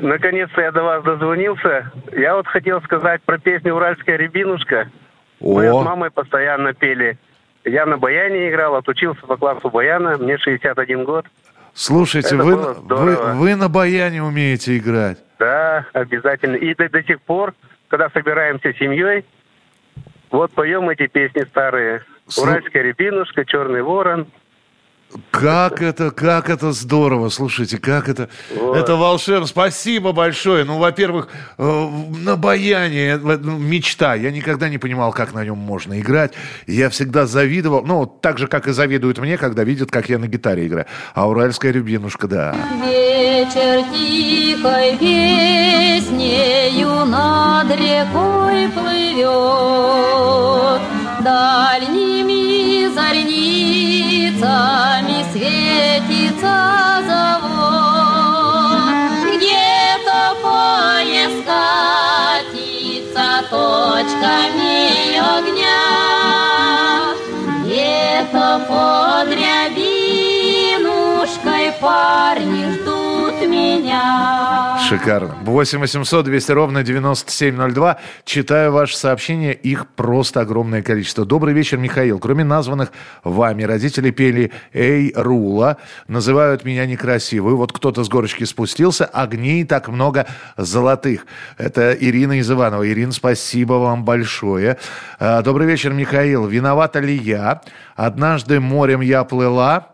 Наконец-то 0.00 0.60
я 0.60 0.72
до 0.72 0.82
вас 0.82 1.02
дозвонился. 1.04 1.90
Я 2.12 2.34
вот 2.36 2.46
хотел 2.46 2.80
сказать 2.82 3.22
про 3.22 3.38
песню 3.38 3.74
«Уральская 3.74 4.16
рябинушка». 4.16 4.90
Мы 5.40 5.68
О. 5.70 5.82
с 5.82 5.84
мамой 5.84 6.10
постоянно 6.10 6.72
пели. 6.72 7.18
Я 7.64 7.84
на 7.86 7.98
баяне 7.98 8.48
играл, 8.48 8.74
отучился 8.76 9.20
по 9.26 9.36
классу 9.36 9.70
баяна. 9.70 10.16
Мне 10.16 10.38
61 10.38 11.04
год. 11.04 11.26
Слушайте, 11.74 12.36
Это 12.36 12.44
вы, 12.44 12.56
вы, 12.74 13.16
вы 13.34 13.54
на 13.54 13.68
баяне 13.68 14.22
умеете 14.22 14.78
играть. 14.78 15.18
Да, 15.38 15.84
обязательно. 15.92 16.56
И 16.56 16.74
до, 16.74 16.88
до 16.88 17.02
сих 17.02 17.20
пор, 17.20 17.52
когда 17.88 18.08
собираемся 18.10 18.72
семьей, 18.74 19.24
вот 20.30 20.52
поем 20.52 20.88
эти 20.88 21.06
песни 21.06 21.42
старые. 21.42 22.02
Слу- 22.28 22.44
«Уральская 22.44 22.82
рябинушка», 22.82 23.44
«Черный 23.44 23.82
ворон». 23.82 24.26
Как 25.30 25.82
это, 25.82 26.10
как 26.10 26.50
это 26.50 26.72
здорово, 26.72 27.28
слушайте, 27.28 27.78
как 27.78 28.08
это, 28.08 28.28
Вот. 28.54 28.76
это 28.76 28.96
волшебно. 28.96 29.46
Спасибо 29.46 30.12
большое. 30.12 30.64
Ну, 30.64 30.78
во-первых, 30.78 31.28
э, 31.58 31.88
на 32.24 32.36
баяне 32.36 33.12
э, 33.12 33.18
ну, 33.18 33.56
мечта. 33.56 34.14
Я 34.14 34.30
никогда 34.30 34.68
не 34.68 34.78
понимал, 34.78 35.12
как 35.12 35.32
на 35.32 35.44
нем 35.44 35.58
можно 35.58 36.00
играть. 36.00 36.32
Я 36.66 36.90
всегда 36.90 37.26
завидовал, 37.26 37.82
ну, 37.84 38.04
так 38.06 38.38
же, 38.38 38.46
как 38.48 38.66
и 38.68 38.72
завидуют 38.72 39.18
мне, 39.18 39.38
когда 39.38 39.62
видят, 39.64 39.90
как 39.90 40.08
я 40.08 40.18
на 40.18 40.26
гитаре 40.26 40.66
играю. 40.66 40.86
А 41.14 41.28
уральская 41.28 41.72
рябинушка, 41.72 42.26
да. 42.26 42.54
Вечер 42.84 43.84
тихой 43.92 44.96
песнею 44.98 46.46
над 47.06 47.70
рекой 47.70 48.68
плывет, 48.70 49.06
Дальними 51.22 51.95
зорницами 54.38 55.24
светится 55.32 56.15
Шикарно. 74.96 75.36
8 75.42 75.78
800 75.78 76.24
200 76.24 76.52
ровно 76.52 76.82
9702. 76.82 77.98
Читаю 78.24 78.72
ваши 78.72 78.96
сообщения. 78.96 79.52
Их 79.52 79.86
просто 79.88 80.40
огромное 80.40 80.80
количество. 80.80 81.26
Добрый 81.26 81.52
вечер, 81.52 81.76
Михаил. 81.76 82.18
Кроме 82.18 82.44
названных 82.44 82.92
вами, 83.22 83.64
родители 83.64 84.10
пели 84.10 84.52
«Эй, 84.72 85.12
Рула». 85.14 85.76
Называют 86.08 86.64
меня 86.64 86.86
некрасивой. 86.86 87.54
Вот 87.54 87.72
кто-то 87.72 88.04
с 88.04 88.08
горочки 88.08 88.44
спустился. 88.44 89.04
Огней 89.04 89.64
так 89.64 89.88
много 89.88 90.26
золотых. 90.56 91.26
Это 91.58 91.92
Ирина 91.92 92.38
из 92.38 92.50
Иванова. 92.50 92.88
Ирина, 92.88 93.12
спасибо 93.12 93.74
вам 93.74 94.04
большое. 94.04 94.78
А, 95.18 95.42
Добрый 95.42 95.66
вечер, 95.66 95.92
Михаил. 95.92 96.46
Виновата 96.46 97.00
ли 97.00 97.16
я? 97.16 97.60
Однажды 97.96 98.60
морем 98.60 99.02
я 99.02 99.24
плыла. 99.24 99.88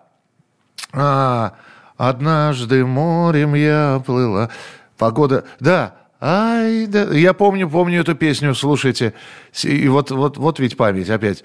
А, 0.92 1.54
однажды 1.96 2.86
морем 2.86 3.54
я 3.54 4.00
плыла. 4.06 4.48
Погода... 4.98 5.44
Да, 5.61 5.94
ай, 6.20 6.87
да. 6.87 7.05
Я 7.12 7.33
помню, 7.33 7.68
помню 7.68 8.00
эту 8.00 8.14
песню, 8.14 8.55
слушайте. 8.55 9.14
И 9.62 9.88
вот, 9.88 10.11
вот, 10.11 10.37
вот 10.37 10.59
ведь 10.59 10.76
память 10.76 11.11
опять. 11.11 11.44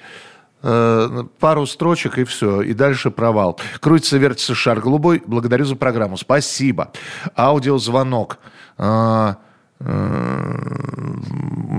Э, 0.63 1.23
пару 1.39 1.65
строчек 1.67 2.17
и 2.17 2.23
все, 2.23 2.61
и 2.61 2.73
дальше 2.73 3.11
провал. 3.11 3.59
Крутится, 3.79 4.17
вертится 4.17 4.55
шар 4.55 4.79
голубой. 4.81 5.21
Благодарю 5.25 5.65
за 5.65 5.75
программу. 5.75 6.17
Спасибо. 6.17 6.91
Аудиозвонок. 7.35 8.39
А, 8.77 9.37
э, 9.43 9.46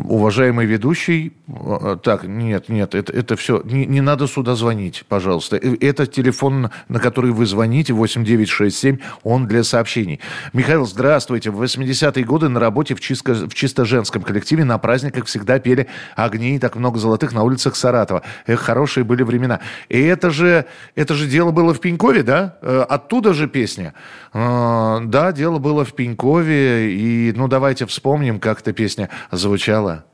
уважаемый 0.09 0.67
ведущий, 0.67 1.33
э, 1.49 1.97
так, 2.03 2.25
нет, 2.25 2.69
нет, 2.69 2.95
это, 2.95 3.13
это 3.13 3.37
все, 3.37 3.61
не, 3.65 3.87
не 3.87 4.01
надо 4.01 4.27
сюда 4.27 4.55
звонить, 4.55 5.05
пожалуйста. 5.09 5.57
Э, 5.57 5.77
Это 5.81 6.07
телефон, 6.07 6.71
на 6.89 6.99
который 7.01 7.31
вы 7.33 7.47
звоните, 7.47 7.93
8967, 7.93 8.99
он 9.23 9.47
для 9.47 9.65
сообщений. 9.65 10.21
Михаил, 10.53 10.87
здравствуйте. 10.87 11.51
В 11.51 11.63
80-е 11.63 12.25
годы 12.25 12.49
на 12.49 12.61
работе 12.61 12.95
в 12.95 13.01
чисто, 13.01 13.35
в 13.49 13.55
чисто 13.55 13.85
женском 13.85 14.23
коллективе 14.23 14.65
на 14.65 14.79
праздниках 14.79 15.27
всегда 15.27 15.59
пели 15.59 15.89
«Огни 16.17 16.57
и 16.57 16.59
так 16.59 16.77
много 16.77 16.99
золотых» 16.99 17.33
на 17.33 17.43
улицах 17.43 17.77
Саратова. 17.77 18.23
Эх, 18.47 18.61
хорошие 18.61 19.05
были 19.05 19.23
времена. 19.23 19.61
И 19.89 20.01
это 20.01 20.31
же, 20.31 20.65
это 20.95 21.15
же 21.15 21.27
дело 21.27 21.51
было 21.51 21.75
в 21.75 21.81
Пенькове, 21.81 22.23
да? 22.23 22.57
Э, 22.63 22.85
Оттуда 22.89 23.35
же 23.35 23.49
песня. 23.49 23.95
Э, 24.33 25.01
Да, 25.05 25.33
дело 25.33 25.59
было 25.59 25.85
в 25.85 25.95
Пенькове. 25.95 26.93
И, 26.95 27.33
ну, 27.37 27.49
давайте 27.49 27.87
вспомним, 27.89 28.39
как 28.41 28.61
эта 28.61 28.73
песня 28.73 29.09
звучала. 29.33 30.05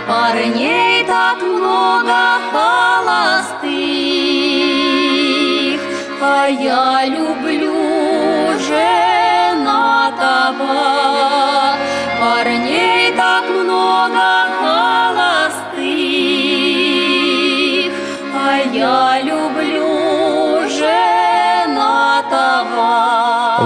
Парней 0.08 1.04
так 1.06 1.42
много 1.42 2.14
холостых, 2.52 3.66
а 6.20 6.46
я 6.48 7.06
люблю 7.06 7.65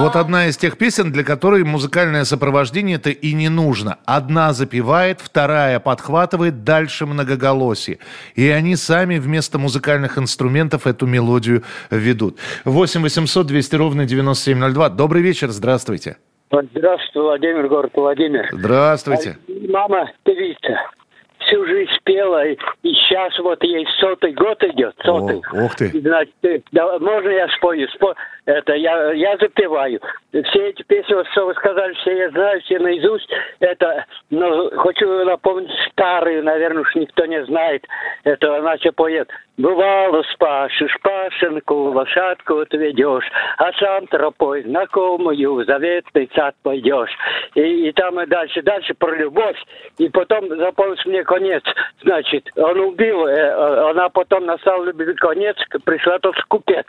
Вот 0.01 0.17
одна 0.17 0.47
из 0.47 0.57
тех 0.57 0.79
песен, 0.79 1.13
для 1.13 1.25
которой 1.25 1.63
музыкальное 1.63 2.25
сопровождение 2.25 2.97
это 2.97 3.11
и 3.11 3.35
не 3.35 3.51
нужно. 3.51 3.99
Одна 4.07 4.55
запевает, 4.55 5.21
вторая 5.21 5.79
подхватывает, 5.79 6.65
дальше 6.65 7.05
многоголосие. 7.05 7.99
И 8.35 8.49
они 8.49 8.77
сами 8.77 9.19
вместо 9.19 9.59
музыкальных 9.59 10.17
инструментов 10.17 10.87
эту 10.87 11.05
мелодию 11.07 11.65
ведут. 11.91 12.39
8 12.65 13.03
800 13.03 13.47
200 13.47 13.77
ровно 13.77 14.07
9702. 14.07 14.89
Добрый 14.89 15.21
вечер, 15.21 15.51
здравствуйте. 15.51 16.17
Здравствуй, 16.51 17.23
Владимир, 17.23 17.69
город 17.69 17.93
Владимир. 17.95 18.49
Здравствуйте. 18.53 19.37
А, 19.49 19.53
Мама 19.71 20.11
певица. 20.25 20.79
Всю 21.51 21.67
жизнь 21.67 21.91
пела, 22.05 22.47
и 22.47 22.57
и 22.83 22.95
сейчас 22.95 23.39
вот 23.41 23.63
ей 23.63 23.87
сотый 23.99 24.33
год 24.33 24.63
идет, 24.65 24.95
сотый. 25.05 25.43
О, 25.53 25.65
ух 25.65 25.75
ты. 25.77 25.91
Значит, 26.01 26.33
да, 26.73 26.99
можно 26.99 27.29
я 27.29 27.47
спою? 27.49 27.87
Спо- 27.89 28.15
это 28.47 28.75
я, 28.75 29.13
я 29.13 29.37
запеваю. 29.37 30.01
Все 30.31 30.69
эти 30.69 30.83
песни, 30.83 31.15
вот, 31.15 31.27
что 31.33 31.47
вы 31.47 31.55
сказали, 31.55 31.93
все 31.95 32.17
я 32.17 32.31
знаю, 32.31 32.61
все 32.63 32.79
наизусть. 32.79 33.29
Это, 33.61 34.07
но 34.31 34.71
хочу 34.71 35.25
напомнить 35.25 35.71
старые, 35.93 36.43
наверное, 36.43 36.83
уж 36.83 36.95
никто 36.95 37.27
не 37.27 37.45
знает. 37.45 37.87
Это 38.25 38.57
она 38.57 38.79
что 38.79 38.93
поет. 38.93 39.29
Бывало 39.59 40.23
спашешь 40.33 40.97
пашенку, 41.03 41.91
лошадку 41.91 42.61
отведешь, 42.61 43.31
а 43.59 43.71
сам 43.75 44.07
тропой 44.07 44.63
знакомую 44.63 45.55
в 45.55 45.65
заветный 45.67 46.31
сад 46.35 46.55
пойдешь. 46.63 47.11
И, 47.55 47.89
и 47.89 47.93
там 47.93 48.19
и 48.21 48.27
дальше, 48.27 48.63
дальше 48.63 48.95
про 48.95 49.15
любовь. 49.15 49.63
И 49.99 50.09
потом 50.09 50.49
запомнишь 50.49 51.05
мне 51.05 51.23
конец. 51.41 51.63
Значит, 52.03 52.51
он 52.57 52.81
убил, 52.81 53.27
э, 53.27 53.33
э, 53.33 53.91
она 53.91 54.09
потом 54.09 54.47
настал 54.47 54.85
любви 54.85 55.15
конец, 55.15 55.57
пришла 55.85 56.19
тот 56.19 56.37
купец. 56.49 56.87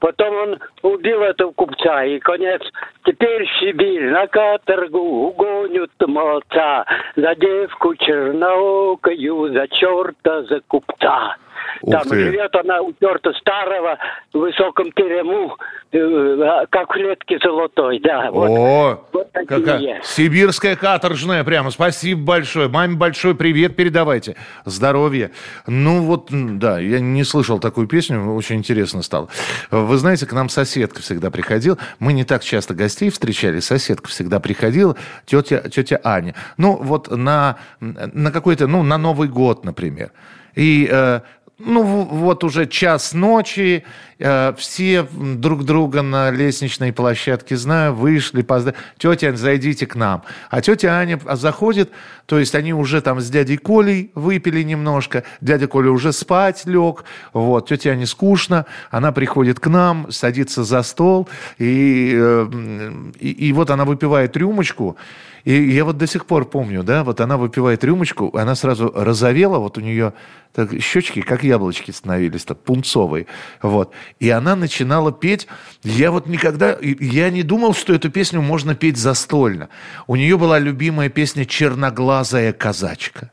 Потом 0.00 0.34
он 0.36 0.58
убил 0.82 1.22
этого 1.22 1.52
купца, 1.52 2.04
и 2.04 2.18
конец. 2.18 2.62
Теперь 3.04 3.46
Сибирь 3.58 4.10
на 4.10 4.26
каторгу 4.26 4.98
угонят 4.98 5.90
молодца 6.06 6.84
за 7.16 7.34
девку 7.36 7.94
черноокою, 7.96 9.52
за 9.52 9.68
черта, 9.68 10.42
за 10.42 10.60
купца. 10.68 11.36
Ух 11.82 11.92
Там 11.92 12.02
ты. 12.08 12.16
живет 12.16 12.54
она 12.54 12.80
у 12.80 12.92
черта 13.00 13.32
старого 13.34 13.98
в 14.32 14.38
высоком 14.38 14.92
терему, 14.92 15.56
э, 15.92 16.66
как 16.70 16.88
в 16.88 16.92
клетке 16.92 17.38
золотой, 17.42 18.00
да. 18.00 18.30
Вот, 18.30 18.50
О, 18.50 19.04
вот 19.12 19.28
какая 19.32 20.00
сибирская 20.02 20.76
каторжная 20.76 21.44
прямо. 21.44 21.70
Спасибо 21.70 22.22
большое. 22.22 22.68
Маме 22.68 22.96
большой 22.96 23.34
привет 23.34 23.76
передавайте. 23.76 24.36
Здоровья. 24.64 25.30
Ну 25.66 26.02
вот, 26.02 26.28
да, 26.30 26.78
я 26.78 27.00
не 27.00 27.24
слышал 27.24 27.58
такую 27.58 27.86
песню, 27.86 28.34
очень 28.34 28.56
интересно 28.56 29.02
стало. 29.02 29.28
Вы 29.70 29.96
знаете, 29.96 30.26
к 30.26 30.32
нам 30.32 30.48
соседка 30.48 31.00
всегда 31.02 31.30
приходила. 31.30 31.78
Мы 31.98 32.12
не 32.12 32.24
так 32.24 32.42
часто 32.42 32.74
гостей 32.74 33.10
встречали, 33.10 33.60
соседка 33.60 34.08
всегда 34.08 34.40
приходила, 34.40 34.96
тетя, 35.26 35.68
тетя 35.68 36.00
Аня. 36.04 36.34
Ну 36.56 36.76
вот 36.76 37.10
на, 37.10 37.56
на 37.80 38.30
какой-то, 38.30 38.66
ну 38.66 38.82
на 38.82 38.98
Новый 38.98 39.28
год, 39.28 39.64
например. 39.64 40.10
И 40.54 40.88
э, 40.90 41.20
ну, 41.58 41.82
вот 41.82 42.44
уже 42.44 42.66
час 42.66 43.14
ночи, 43.14 43.82
э, 44.18 44.52
все 44.58 45.06
друг 45.12 45.64
друга 45.64 46.02
на 46.02 46.30
лестничной 46.30 46.92
площадке 46.92 47.56
знаю, 47.56 47.94
вышли, 47.94 48.42
позда... 48.42 48.74
тетя, 48.98 49.28
Ань, 49.28 49.36
зайдите 49.36 49.86
к 49.86 49.94
нам. 49.96 50.22
А 50.50 50.60
тетя 50.60 50.98
Аня 50.98 51.18
заходит, 51.32 51.90
то 52.26 52.38
есть 52.38 52.54
они 52.54 52.74
уже 52.74 53.00
там 53.00 53.22
с 53.22 53.30
дядей 53.30 53.56
Колей 53.56 54.10
выпили 54.14 54.62
немножко, 54.62 55.24
дядя 55.40 55.66
Коля 55.66 55.90
уже 55.90 56.12
спать 56.12 56.66
лег, 56.66 57.04
вот, 57.32 57.68
тетя 57.68 57.92
Ане 57.92 58.06
скучно, 58.06 58.66
она 58.90 59.10
приходит 59.12 59.58
к 59.58 59.68
нам, 59.68 60.12
садится 60.12 60.62
за 60.62 60.82
стол, 60.82 61.26
и, 61.56 62.12
э, 62.14 62.92
и, 63.18 63.30
и 63.30 63.52
вот 63.54 63.70
она 63.70 63.86
выпивает 63.86 64.36
рюмочку, 64.36 64.98
и 65.46 65.70
я 65.70 65.84
вот 65.84 65.96
до 65.96 66.08
сих 66.08 66.26
пор 66.26 66.44
помню, 66.44 66.82
да, 66.82 67.04
вот 67.04 67.20
она 67.20 67.36
выпивает 67.36 67.84
рюмочку, 67.84 68.36
она 68.36 68.56
сразу 68.56 68.92
розовела, 68.92 69.58
вот 69.58 69.78
у 69.78 69.80
нее 69.80 70.12
так, 70.52 70.72
щечки, 70.80 71.22
как 71.22 71.44
яблочки 71.44 71.92
становились, 71.92 72.44
так, 72.44 72.58
пунцовые, 72.64 73.28
вот. 73.62 73.92
И 74.18 74.28
она 74.28 74.56
начинала 74.56 75.12
петь, 75.12 75.46
я 75.84 76.10
вот 76.10 76.26
никогда, 76.26 76.76
я 76.80 77.30
не 77.30 77.44
думал, 77.44 77.74
что 77.74 77.94
эту 77.94 78.10
песню 78.10 78.42
можно 78.42 78.74
петь 78.74 78.96
застольно. 78.96 79.68
У 80.08 80.16
нее 80.16 80.36
была 80.36 80.58
любимая 80.58 81.10
песня 81.10 81.46
«Черноглазая 81.46 82.52
казачка». 82.52 83.30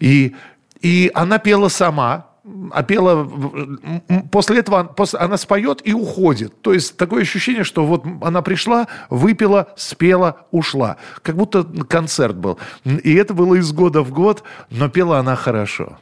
И, 0.00 0.36
и 0.82 1.10
она 1.14 1.38
пела 1.38 1.68
сама, 1.68 2.27
а 2.72 2.82
пела... 2.82 3.12
м, 3.12 4.02
м, 4.08 4.28
После 4.30 4.58
этого 4.58 4.94
она 5.14 5.36
споет 5.36 5.80
и 5.84 5.92
уходит. 5.92 6.60
То 6.62 6.72
есть 6.72 6.96
такое 6.96 7.22
ощущение, 7.22 7.64
что 7.64 7.84
вот 7.84 8.04
она 8.22 8.42
пришла, 8.42 8.86
выпила, 9.10 9.68
спела, 9.76 10.46
ушла. 10.50 10.96
Как 11.22 11.36
будто 11.36 11.64
концерт 11.64 12.36
был. 12.36 12.58
И 12.84 13.14
это 13.14 13.34
было 13.34 13.54
из 13.54 13.72
года 13.72 14.02
в 14.02 14.10
год, 14.12 14.42
но 14.70 14.88
пела 14.88 15.18
она 15.18 15.36
хорошо. 15.36 15.98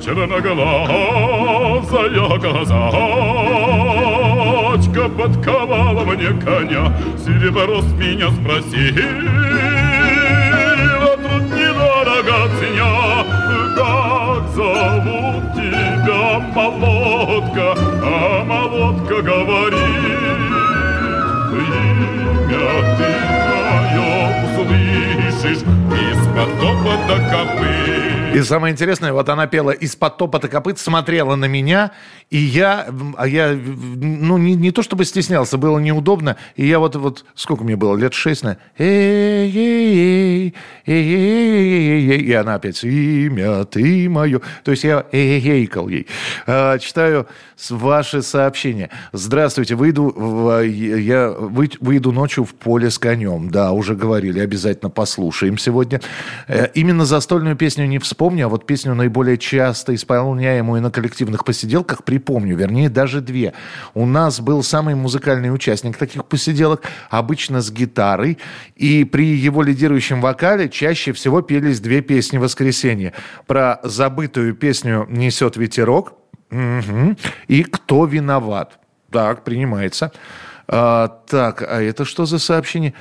Черноглазая 0.00 0.86
казачка 4.78 5.08
подковала 5.08 6.04
мне 6.04 6.28
коня, 6.40 6.92
серебро 7.24 7.80
с 7.82 7.92
меня 7.92 8.30
спросила, 8.30 9.77
молодка, 16.58 17.74
а 18.02 18.44
молодка 18.44 19.22
говорит, 19.22 19.78
имя 21.52 22.66
ты 22.98 23.10
мое 23.48 24.10
услышишь 24.44 25.62
из-под 25.62 26.50
топота 26.60 27.18
копыт. 27.30 28.27
И 28.34 28.42
самое 28.42 28.72
интересное, 28.72 29.12
вот 29.12 29.28
она 29.30 29.46
пела 29.46 29.70
из-под 29.70 30.18
топота 30.18 30.48
копыт, 30.48 30.78
смотрела 30.78 31.34
на 31.34 31.46
меня, 31.46 31.92
и 32.30 32.36
я, 32.36 32.86
а 33.16 33.26
я, 33.26 33.52
ну, 33.52 34.38
не, 34.38 34.54
не 34.54 34.70
то 34.70 34.82
чтобы 34.82 35.06
стеснялся, 35.06 35.56
было 35.56 35.78
неудобно, 35.78 36.36
и 36.54 36.66
я 36.66 36.78
вот, 36.78 36.94
вот 36.94 37.24
сколько 37.34 37.64
мне 37.64 37.74
было, 37.74 37.96
лет 37.96 38.14
шесть, 38.14 38.44
на 38.44 38.58
и 38.76 40.52
она 42.32 42.54
опять, 42.54 42.84
имя 42.84 43.64
ты 43.64 44.08
мое, 44.08 44.40
то 44.62 44.70
есть 44.70 44.84
я 44.84 45.04
эй-эй-эйкал 45.10 45.88
ей. 45.88 46.06
Читаю 46.46 47.26
ваши 47.70 48.22
сообщения. 48.22 48.90
Здравствуйте, 49.12 49.74
выйду, 49.74 50.60
я 50.62 51.30
вы- 51.30 51.70
выйду 51.80 52.12
ночью 52.12 52.44
в 52.44 52.54
поле 52.54 52.90
с 52.90 52.98
конем, 52.98 53.50
да, 53.50 53.72
уже 53.72 53.96
говорили, 53.96 54.38
обязательно 54.38 54.90
послушаем 54.90 55.58
сегодня. 55.58 56.00
Именно 56.74 57.04
застольную 57.04 57.56
песню 57.56 57.86
не 57.86 57.98
вспомню, 58.18 58.46
а 58.46 58.48
вот 58.48 58.66
песню 58.66 58.96
наиболее 58.96 59.38
часто 59.38 59.94
исполняемую 59.94 60.82
на 60.82 60.90
коллективных 60.90 61.44
посиделках 61.44 62.02
припомню, 62.02 62.56
вернее, 62.56 62.90
даже 62.90 63.20
две. 63.20 63.52
У 63.94 64.06
нас 64.06 64.40
был 64.40 64.64
самый 64.64 64.96
музыкальный 64.96 65.54
участник 65.54 65.96
таких 65.96 66.24
посиделок, 66.24 66.82
обычно 67.10 67.62
с 67.62 67.70
гитарой, 67.70 68.38
и 68.74 69.04
при 69.04 69.36
его 69.36 69.62
лидирующем 69.62 70.20
вокале 70.20 70.68
чаще 70.68 71.12
всего 71.12 71.42
пелись 71.42 71.78
две 71.78 72.00
песни 72.00 72.38
воскресенья. 72.38 73.12
Про 73.46 73.78
забытую 73.84 74.56
песню 74.56 75.06
«Несет 75.08 75.56
ветерок» 75.56 76.14
мгм, 76.50 77.16
и 77.46 77.62
«Кто 77.62 78.04
виноват». 78.04 78.80
Так, 79.12 79.44
принимается. 79.44 80.10
А, 80.66 81.06
так, 81.28 81.62
а 81.62 81.80
это 81.80 82.04
что 82.04 82.26
за 82.26 82.40
сообщение? 82.40 82.94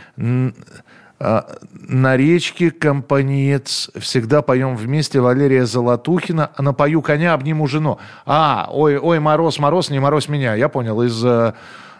А, 1.19 1.57
на 1.71 2.15
речке 2.15 2.69
компаниец 2.69 3.89
всегда 3.99 4.41
поем 4.41 4.75
вместе 4.75 5.19
Валерия 5.19 5.65
Золотухина. 5.65 6.51
А 6.55 6.61
напою 6.61 7.01
коня, 7.01 7.33
обниму 7.33 7.67
жену. 7.67 7.97
А, 8.25 8.69
ой, 8.71 8.97
ой, 8.97 9.19
мороз, 9.19 9.59
мороз, 9.59 9.89
не 9.89 9.99
мороз 9.99 10.27
меня. 10.27 10.55
Я 10.55 10.69
понял, 10.69 11.01
из 11.01 11.23
э, 11.25 11.53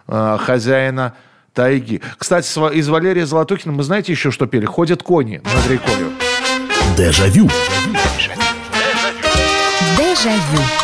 э, 0.06 0.38
хозяина 0.40 1.14
тайги. 1.52 2.00
Кстати, 2.16 2.46
из 2.74 2.88
Валерия 2.88 3.26
Золотухина 3.26 3.72
мы 3.72 3.82
знаете 3.82 4.12
еще, 4.12 4.30
что 4.30 4.46
пели? 4.46 4.66
Ходят 4.66 5.02
кони 5.02 5.42
над 5.44 5.70
рекою. 5.70 6.12
Дежавю. 6.96 7.48
Дежавю. 9.96 10.58
Будет 10.58 10.77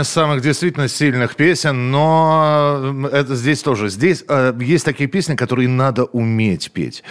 из 0.00 0.08
самых 0.08 0.40
действительно 0.42 0.88
сильных 0.88 1.36
песен, 1.36 1.90
но 1.90 3.08
это 3.12 3.34
здесь 3.34 3.62
тоже. 3.62 3.88
Здесь 3.88 4.24
э, 4.28 4.54
есть 4.60 4.84
такие 4.84 5.08
песни, 5.08 5.34
которые 5.34 5.68
надо 5.68 6.04
уметь 6.04 6.70
петь. 6.72 7.02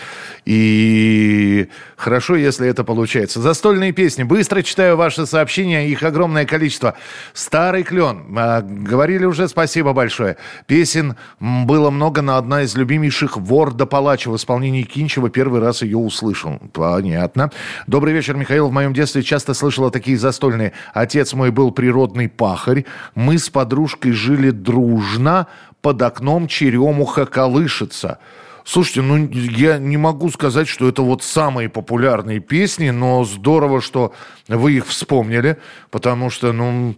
И 0.47 1.67
хорошо, 1.97 2.37
если 2.37 2.69
это 2.69 2.85
получается. 2.85 3.41
Застольные 3.41 3.91
песни. 3.91 4.23
Быстро 4.23 4.63
читаю 4.63 4.95
ваши 4.95 5.25
сообщения, 5.25 5.89
их 5.89 6.03
огромное 6.03 6.45
количество. 6.45 6.93
Старый 7.33 7.83
клен. 7.83 8.33
Э, 8.37 8.61
говорили 8.61 9.25
уже 9.25 9.49
спасибо 9.49 9.91
большое. 9.91 10.37
Песен 10.65 11.17
было 11.41 11.89
много, 11.89 12.21
но 12.21 12.37
одна 12.37 12.61
из 12.61 12.77
любимейших 12.77 13.35
«Вор 13.35 13.73
да 13.73 13.85
палач» 13.85 14.25
в 14.25 14.33
исполнении 14.37 14.83
Кинчева. 14.83 15.29
Первый 15.29 15.59
раз 15.59 15.81
ее 15.81 15.97
услышал. 15.97 16.61
Понятно. 16.71 17.51
Добрый 17.85 18.13
вечер, 18.13 18.37
Михаил. 18.37 18.69
В 18.69 18.71
моем 18.71 18.93
детстве 18.93 19.23
часто 19.23 19.53
слышала 19.53 19.91
такие 19.91 20.17
застольные. 20.17 20.71
Отец 20.93 21.33
мой 21.33 21.51
был 21.51 21.71
природный 21.71 22.29
пахарь. 22.29 22.85
Мы 23.15 23.37
с 23.37 23.49
подружкой 23.49 24.13
жили 24.13 24.51
дружно. 24.51 25.47
Под 25.81 26.01
окном 26.01 26.47
черемуха 26.47 27.25
колышется. 27.25 28.19
Слушайте, 28.67 29.01
ну 29.01 29.29
я 29.31 29.77
не 29.77 29.95
могу 29.95 30.29
сказать, 30.29 30.67
что 30.67 30.89
это 30.89 31.01
вот 31.01 31.23
самые 31.23 31.69
популярные 31.69 32.41
песни, 32.41 32.89
но 32.89 33.23
здорово, 33.23 33.79
что 33.79 34.13
вы 34.49 34.73
их 34.73 34.87
вспомнили, 34.87 35.55
потому 35.89 36.29
что, 36.29 36.51
ну, 36.51 36.93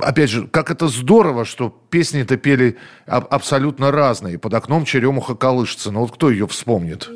опять 0.00 0.30
же, 0.30 0.46
как 0.46 0.70
это 0.70 0.86
здорово, 0.86 1.44
что 1.44 1.76
песни-то 1.90 2.36
пели 2.36 2.76
аб- 3.06 3.26
абсолютно 3.34 3.90
разные. 3.90 4.38
Под 4.38 4.54
окном 4.54 4.84
черемуха 4.84 5.34
колышется. 5.34 5.90
Ну 5.90 6.02
вот 6.02 6.12
кто 6.12 6.30
ее 6.30 6.46
вспомнит? 6.46 7.08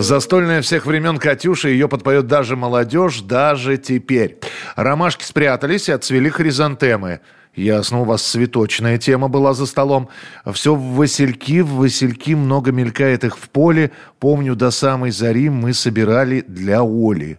Застольная 0.00 0.62
всех 0.62 0.86
времен 0.86 1.18
Катюша, 1.18 1.68
ее 1.68 1.88
подпоет 1.88 2.26
даже 2.26 2.56
молодежь, 2.56 3.20
даже 3.20 3.76
теперь. 3.76 4.38
Ромашки 4.74 5.24
спрятались 5.24 5.88
и 5.88 5.92
отцвели 5.92 6.30
хризантемы. 6.30 7.20
Ясно, 7.54 8.00
у 8.00 8.04
вас 8.04 8.22
цветочная 8.22 8.96
тема 8.96 9.28
была 9.28 9.54
за 9.54 9.66
столом. 9.66 10.08
Все 10.52 10.74
в 10.74 10.94
васильки, 10.94 11.60
в 11.60 11.74
васильки 11.74 12.34
много 12.34 12.72
мелькает 12.72 13.24
их 13.24 13.36
в 13.36 13.50
поле. 13.50 13.90
Помню, 14.18 14.56
до 14.56 14.70
самой 14.70 15.10
зари 15.10 15.50
мы 15.50 15.74
собирали 15.74 16.40
для 16.40 16.80
Оли. 16.80 17.38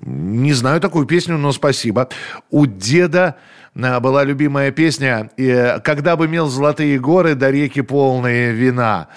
Не 0.00 0.52
знаю 0.54 0.80
такую 0.80 1.06
песню, 1.06 1.38
но 1.38 1.52
спасибо. 1.52 2.08
У 2.50 2.66
деда 2.66 3.36
была 3.74 4.24
любимая 4.24 4.70
песня 4.70 5.30
э, 5.36 5.80
«Когда 5.80 6.16
бы 6.16 6.26
имел 6.26 6.48
золотые 6.48 6.98
горы, 6.98 7.34
до 7.34 7.50
реки 7.50 7.80
полные 7.80 8.52
вина». 8.52 9.08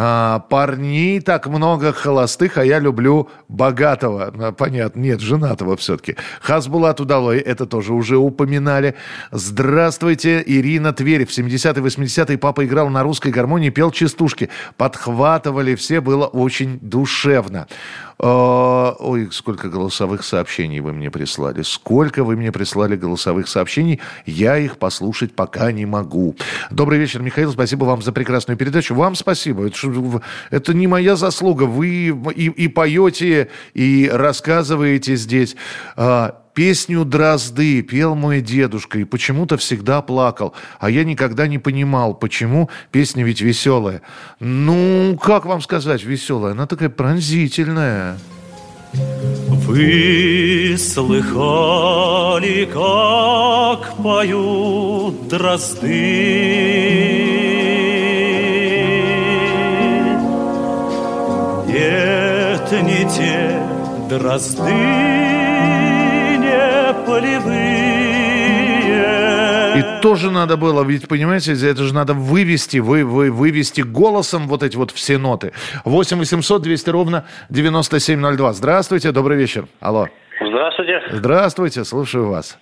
А, 0.00 0.38
парней 0.48 1.20
так 1.20 1.48
много 1.48 1.92
холостых, 1.92 2.56
а 2.56 2.64
я 2.64 2.78
люблю 2.78 3.28
богатого. 3.48 4.32
А, 4.32 4.52
Понятно, 4.52 5.00
нет, 5.00 5.18
женатого 5.18 5.76
все-таки. 5.76 6.14
Хасбулат 6.40 7.00
Удалой, 7.00 7.38
это 7.38 7.66
тоже 7.66 7.92
уже 7.92 8.16
упоминали. 8.16 8.94
Здравствуйте, 9.32 10.40
Ирина 10.46 10.92
Тверь. 10.92 11.26
В 11.26 11.30
70-е, 11.30 11.82
80-е 11.82 12.38
папа 12.38 12.64
играл 12.64 12.90
на 12.90 13.02
русской 13.02 13.32
гармонии, 13.32 13.70
пел 13.70 13.90
частушки. 13.90 14.50
Подхватывали 14.76 15.74
все, 15.74 16.00
было 16.00 16.26
очень 16.26 16.78
душевно. 16.80 17.66
А, 18.20 18.96
Ой, 18.98 19.28
сколько 19.30 19.68
голосовых 19.68 20.24
сообщений 20.24 20.80
вы 20.80 20.92
мне 20.92 21.10
прислали. 21.10 21.62
Сколько 21.62 22.24
вы 22.24 22.36
мне 22.36 22.50
прислали 22.50 22.96
голосовых 22.96 23.48
сообщений. 23.48 24.00
Я 24.26 24.56
их 24.56 24.78
послушать 24.78 25.34
пока 25.34 25.70
не 25.70 25.86
могу. 25.86 26.34
Добрый 26.70 26.98
вечер, 26.98 27.22
Михаил. 27.22 27.52
Спасибо 27.52 27.84
вам 27.84 28.02
за 28.02 28.12
прекрасную 28.12 28.56
передачу. 28.56 28.94
Вам 28.94 29.14
спасибо. 29.14 29.66
Это, 29.66 30.22
это 30.50 30.74
не 30.74 30.86
моя 30.86 31.14
заслуга. 31.14 31.64
Вы 31.64 31.88
и, 32.34 32.46
и 32.46 32.68
поете, 32.68 33.48
и 33.74 34.10
рассказываете 34.12 35.14
здесь. 35.16 35.54
Песню 36.58 37.04
«Дрозды» 37.04 37.82
пел 37.82 38.16
мой 38.16 38.40
дедушка 38.40 38.98
и 38.98 39.04
почему-то 39.04 39.56
всегда 39.56 40.02
плакал. 40.02 40.54
А 40.80 40.90
я 40.90 41.04
никогда 41.04 41.46
не 41.46 41.58
понимал, 41.58 42.14
почему 42.14 42.68
песня 42.90 43.22
ведь 43.22 43.40
веселая. 43.40 44.02
Ну, 44.40 45.16
как 45.22 45.46
вам 45.46 45.60
сказать 45.60 46.02
веселая? 46.02 46.54
Она 46.54 46.66
такая 46.66 46.88
пронзительная. 46.88 48.18
Вы 48.92 50.74
слыхали, 50.76 52.64
как 52.64 53.96
поют 54.02 55.28
дрозды? 55.28 55.86
Нет, 61.68 62.72
не 62.82 63.08
те 63.08 63.62
дрозды, 64.08 65.37
полевые. 67.08 67.98
И 69.78 69.82
тоже 70.02 70.30
надо 70.30 70.56
было, 70.56 70.84
ведь, 70.84 71.08
понимаете, 71.08 71.52
это 71.52 71.82
же 71.82 71.94
надо 71.94 72.14
вывести, 72.14 72.78
вы, 72.78 73.04
вы, 73.04 73.30
вывести 73.30 73.82
голосом 73.82 74.48
вот 74.48 74.62
эти 74.62 74.76
вот 74.76 74.90
все 74.90 75.18
ноты. 75.18 75.52
8 75.84 76.18
800 76.18 76.62
200 76.62 76.90
ровно 76.90 77.24
9702. 77.50 78.52
Здравствуйте, 78.52 79.12
добрый 79.12 79.36
вечер. 79.36 79.66
Алло. 79.80 80.08
Здравствуйте. 80.40 81.02
Здравствуйте, 81.10 81.84
слушаю 81.84 82.28
вас. 82.28 82.58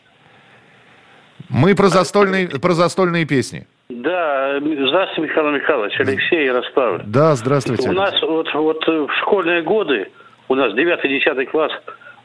Мы 1.49 1.75
про 1.75 1.89
застольные, 1.89 2.49
про 2.49 2.73
застольные 2.73 3.25
песни. 3.25 3.67
Да, 3.89 4.59
здравствуйте, 4.61 5.31
Михаил 5.31 5.51
Михайлович, 5.53 6.01
Алексей 6.01 6.47
Ярославль. 6.47 7.03
Да, 7.07 7.35
здравствуйте. 7.37 7.89
У 7.89 7.93
нас 7.93 8.21
вот, 8.21 8.53
вот 8.53 8.85
в 8.87 9.09
школьные 9.23 9.63
годы, 9.63 10.11
у 10.49 10.55
нас 10.55 10.73
9-10 10.75 11.47
класс, 11.47 11.73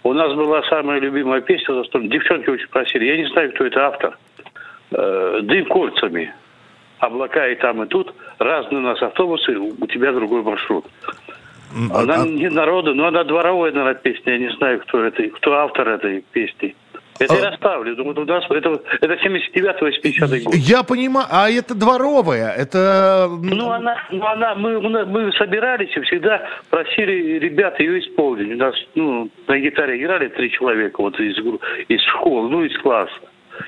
у 0.04 0.14
нас 0.14 0.34
была 0.34 0.64
самая 0.64 1.00
любимая 1.00 1.42
песня 1.42 1.74
застольная. 1.74 2.10
Девчонки 2.10 2.50
очень 2.50 2.68
просили, 2.70 3.06
я 3.06 3.18
не 3.18 3.28
знаю, 3.28 3.52
кто 3.54 3.66
это 3.66 3.88
автор. 3.88 4.18
Э, 4.92 5.40
Дым 5.44 5.66
кольцами. 5.66 6.34
Облака 7.00 7.48
и 7.48 7.56
там, 7.56 7.84
и 7.84 7.88
тут. 7.88 8.14
Разные 8.40 8.80
у 8.80 8.84
нас 8.84 9.02
автобусы, 9.02 9.58
у 9.58 9.88
тебя 9.88 10.12
другой 10.12 10.44
маршрут. 10.44 10.86
Она 11.94 12.26
не 12.28 12.50
народу, 12.50 12.94
но 12.94 13.08
она 13.08 13.24
дворовая, 13.24 13.72
наверное, 13.72 13.96
песня. 13.96 14.34
Я 14.34 14.40
не 14.40 14.50
знаю, 14.56 14.80
кто 14.82 15.04
это, 15.04 15.24
кто 15.30 15.54
автор 15.54 15.88
этой 15.88 16.24
песни. 16.32 16.76
Это 17.20 17.36
я 17.36 17.50
расставлю. 17.52 17.96
Думаю, 17.96 18.20
у 18.20 18.26
нас 18.26 18.44
это, 18.50 18.82
это 19.02 19.14
79-80 19.14 20.44
год. 20.44 20.56
Я 20.56 20.84
понимаю, 20.84 21.28
а 21.30 21.50
это 21.50 21.76
дворовая, 21.76 22.52
это... 22.52 23.30
Ну, 23.30 23.70
она, 23.72 23.96
ну, 24.10 24.26
она, 24.26 24.56
мы, 24.56 24.78
у 24.78 24.90
нас- 24.90 25.08
мы 25.08 25.32
собирались 25.34 25.96
и 25.96 26.02
всегда 26.02 26.42
просили 26.70 27.38
ребят 27.40 27.80
ее 27.80 28.00
исполнить. 28.00 28.54
У 28.54 28.58
нас, 28.58 28.76
ну, 28.96 29.30
на 29.48 29.60
гитаре 29.60 30.02
играли 30.02 30.30
три 30.30 30.52
человека 30.52 31.02
вот 31.02 31.20
из, 31.20 31.38
из 31.90 32.02
школы, 32.16 32.50
ну, 32.50 32.64
из 32.64 32.78
класса. 32.82 33.12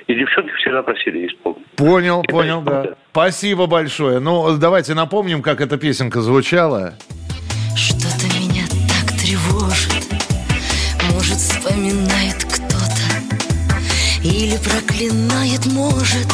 И 0.08 0.16
девчонки 0.16 0.52
всегда 0.56 0.82
просили 0.82 1.28
исполнить. 1.28 1.66
Понял, 1.76 2.24
понял, 2.24 2.62
да. 2.62 2.96
Спасибо 3.12 3.68
большое. 3.68 4.20
Ну, 4.20 4.58
давайте 4.58 4.94
напомним, 4.96 5.42
как 5.42 5.62
эта 5.62 5.78
песенка 5.78 6.22
звучала. 6.22 6.94
Что-то 7.76 8.26
меня 8.40 8.64
так 8.88 9.12
тревожит 9.20 9.94
Может, 11.12 11.38
вспоминает 11.38 12.33
кто-то 12.33 12.33
Или 14.24 14.56
проклинает, 14.56 15.66
может 15.66 16.28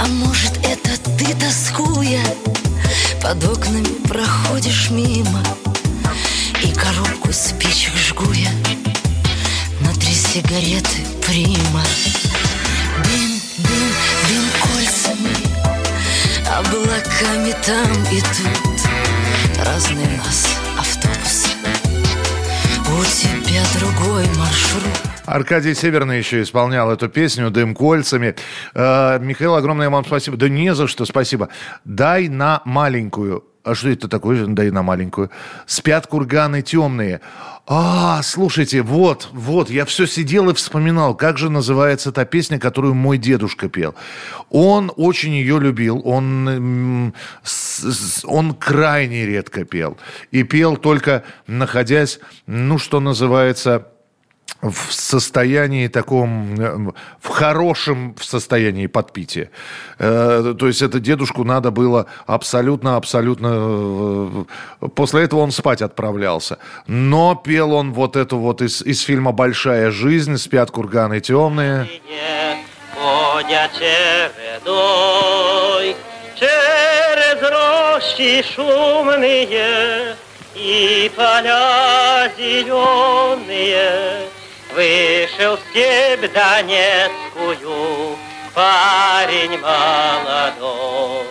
А 0.00 0.06
может, 0.06 0.52
это 0.64 0.90
ты, 1.16 1.32
тоскуя? 1.34 2.22
Под 3.22 3.44
окнами 3.44 3.86
проходишь 4.08 4.90
мимо 4.90 5.42
И 6.62 6.72
коробку 6.72 7.32
спичек 7.32 7.94
жгу 7.96 8.32
я 8.32 8.50
Внутри 9.80 10.12
сигареты 10.12 10.98
прима. 11.24 11.84
Дым, 13.04 13.40
дым, 13.58 13.92
дым 14.28 14.44
кольцами 14.60 15.36
Облаками 16.50 17.54
там 17.64 17.92
и 18.10 18.20
тут. 18.20 19.64
Разные 19.64 20.08
нас 20.18 20.48
автобусы. 20.76 21.48
У 22.88 23.04
тебя 23.04 23.62
другой 23.78 24.26
маршрут 24.36 25.07
Аркадий 25.28 25.74
Северный 25.74 26.18
еще 26.18 26.42
исполнял 26.42 26.90
эту 26.90 27.08
песню 27.08 27.50
«Дым 27.50 27.74
кольцами». 27.74 28.34
Э, 28.74 29.18
Михаил, 29.20 29.56
огромное 29.56 29.90
вам 29.90 30.04
спасибо. 30.04 30.38
Да 30.38 30.48
не 30.48 30.74
за 30.74 30.88
что, 30.88 31.04
спасибо. 31.04 31.50
«Дай 31.84 32.28
на 32.28 32.62
маленькую». 32.64 33.44
А 33.62 33.74
что 33.74 33.90
это 33.90 34.08
такое? 34.08 34.46
Да 34.46 34.64
и 34.64 34.70
на 34.70 34.82
маленькую. 34.82 35.30
Спят 35.66 36.06
курганы 36.06 36.62
темные. 36.62 37.20
А, 37.66 38.22
слушайте, 38.22 38.80
вот, 38.80 39.28
вот, 39.32 39.68
я 39.68 39.84
все 39.84 40.06
сидел 40.06 40.48
и 40.48 40.54
вспоминал, 40.54 41.14
как 41.14 41.36
же 41.36 41.50
называется 41.50 42.10
та 42.10 42.24
песня, 42.24 42.58
которую 42.58 42.94
мой 42.94 43.18
дедушка 43.18 43.68
пел. 43.68 43.94
Он 44.48 44.90
очень 44.96 45.34
ее 45.34 45.60
любил, 45.60 46.00
он, 46.02 47.12
он 48.24 48.54
крайне 48.54 49.26
редко 49.26 49.66
пел. 49.66 49.98
И 50.30 50.44
пел 50.44 50.78
только 50.78 51.24
находясь, 51.46 52.20
ну, 52.46 52.78
что 52.78 53.00
называется, 53.00 53.88
в 54.60 54.92
состоянии 54.92 55.88
таком, 55.88 56.54
э, 56.58 56.90
в 57.20 57.28
хорошем 57.28 58.16
состоянии 58.20 58.86
подпития. 58.86 59.50
Э, 59.98 60.54
То 60.58 60.66
есть 60.66 60.82
это 60.82 60.98
дедушку 60.98 61.44
надо 61.44 61.70
было 61.70 62.06
абсолютно, 62.26 62.96
абсолютно... 62.96 64.46
э, 64.80 64.88
После 64.94 65.22
этого 65.22 65.40
он 65.40 65.52
спать 65.52 65.82
отправлялся. 65.82 66.58
Но 66.86 67.36
пел 67.36 67.72
он 67.72 67.92
вот 67.92 68.16
эту 68.16 68.38
вот 68.38 68.62
из, 68.62 68.82
из 68.82 69.02
фильма 69.02 69.32
«Большая 69.32 69.90
жизнь», 69.90 70.36
«Спят 70.38 70.70
курганы 70.70 71.20
темные». 71.20 71.88
чередой 73.78 74.66
через 76.34 77.42
рощи 77.42 78.42
шумные 78.54 80.16
и 80.54 81.10
поля 81.14 82.30
зеленые. 82.36 84.27
Вышел 84.78 85.56
в 85.56 85.60
степь 85.70 86.32
Донецкую 86.32 88.16
парень 88.54 89.58
молодой. 89.60 91.26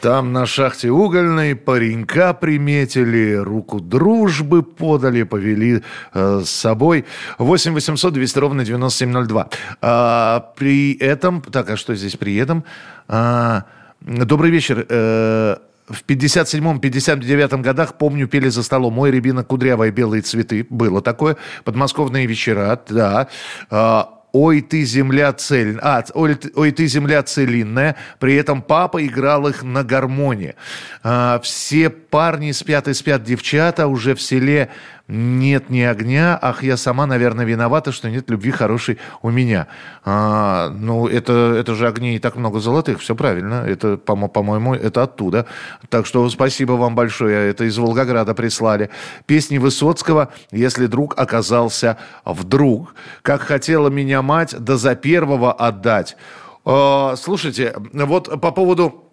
Там 0.00 0.32
на 0.32 0.46
шахте 0.46 0.92
угольной 0.92 1.56
паренька 1.56 2.32
приметили, 2.32 3.34
руку 3.34 3.80
дружбы 3.80 4.62
подали, 4.62 5.24
повели 5.24 5.82
э, 6.14 6.42
с 6.44 6.48
собой. 6.48 7.06
8 7.38 7.72
800 7.72 8.12
200 8.12 8.38
ровно 8.38 8.64
9702. 8.64 9.48
А, 9.82 10.52
при 10.54 10.96
этом... 10.96 11.42
Так, 11.42 11.68
а 11.70 11.76
что 11.76 11.96
здесь 11.96 12.14
при 12.14 12.36
этом? 12.36 12.62
А, 13.08 13.64
добрый 14.00 14.52
вечер. 14.52 14.86
Э, 14.88 15.56
в 15.88 16.04
57-м, 16.04 16.78
59-м 16.78 17.62
годах, 17.62 17.98
помню, 17.98 18.26
пели 18.26 18.48
за 18.48 18.62
столом 18.62 18.94
«Мой 18.94 19.10
рябина 19.10 19.44
кудрявая, 19.44 19.90
белые 19.90 20.22
цветы». 20.22 20.66
Было 20.68 21.00
такое. 21.00 21.36
Подмосковные 21.64 22.26
вечера, 22.26 22.80
да. 22.88 23.28
А, 23.70 24.16
«Ой, 24.32 24.60
ты 24.60 24.84
земля 24.84 25.32
цель... 25.32 25.78
А, 25.80 26.04
ой, 26.12 26.36
ой, 26.54 26.70
ты 26.70 26.86
земля 26.88 27.22
целинная». 27.22 27.96
При 28.18 28.34
этом 28.34 28.60
папа 28.60 29.04
играл 29.06 29.48
их 29.48 29.62
на 29.62 29.82
гармоне. 29.82 30.56
А, 31.02 31.40
все 31.42 31.88
парни 32.16 32.50
спят 32.52 32.88
и 32.88 32.94
спят 32.94 33.24
девчата. 33.24 33.88
Уже 33.88 34.14
в 34.14 34.22
селе 34.22 34.70
нет 35.06 35.68
ни 35.68 35.82
огня. 35.82 36.38
Ах, 36.40 36.62
я 36.62 36.78
сама, 36.78 37.04
наверное, 37.04 37.44
виновата, 37.44 37.92
что 37.92 38.08
нет 38.08 38.30
любви 38.30 38.52
хорошей 38.52 38.96
у 39.20 39.28
меня. 39.28 39.66
А, 40.02 40.70
ну, 40.70 41.08
это, 41.08 41.54
это 41.60 41.74
же 41.74 41.86
огни 41.86 42.16
и 42.16 42.18
так 42.18 42.36
много 42.36 42.58
золотых. 42.58 43.00
Все 43.00 43.14
правильно. 43.14 43.64
Это, 43.66 43.98
по- 43.98 44.28
по-моему, 44.28 44.74
это 44.74 45.02
оттуда. 45.02 45.44
Так 45.90 46.06
что 46.06 46.26
спасибо 46.30 46.72
вам 46.72 46.94
большое. 46.94 47.50
Это 47.50 47.64
из 47.64 47.76
Волгограда 47.76 48.32
прислали. 48.32 48.88
Песни 49.26 49.58
Высоцкого 49.58 50.32
«Если 50.50 50.86
друг 50.86 51.18
оказался 51.18 51.98
вдруг». 52.24 52.94
Как 53.20 53.42
хотела 53.42 53.90
меня 53.90 54.22
мать, 54.22 54.54
да 54.58 54.78
за 54.78 54.94
первого 54.94 55.52
отдать. 55.52 56.16
А, 56.64 57.14
слушайте, 57.16 57.74
вот 57.92 58.40
по 58.40 58.52
поводу 58.52 59.05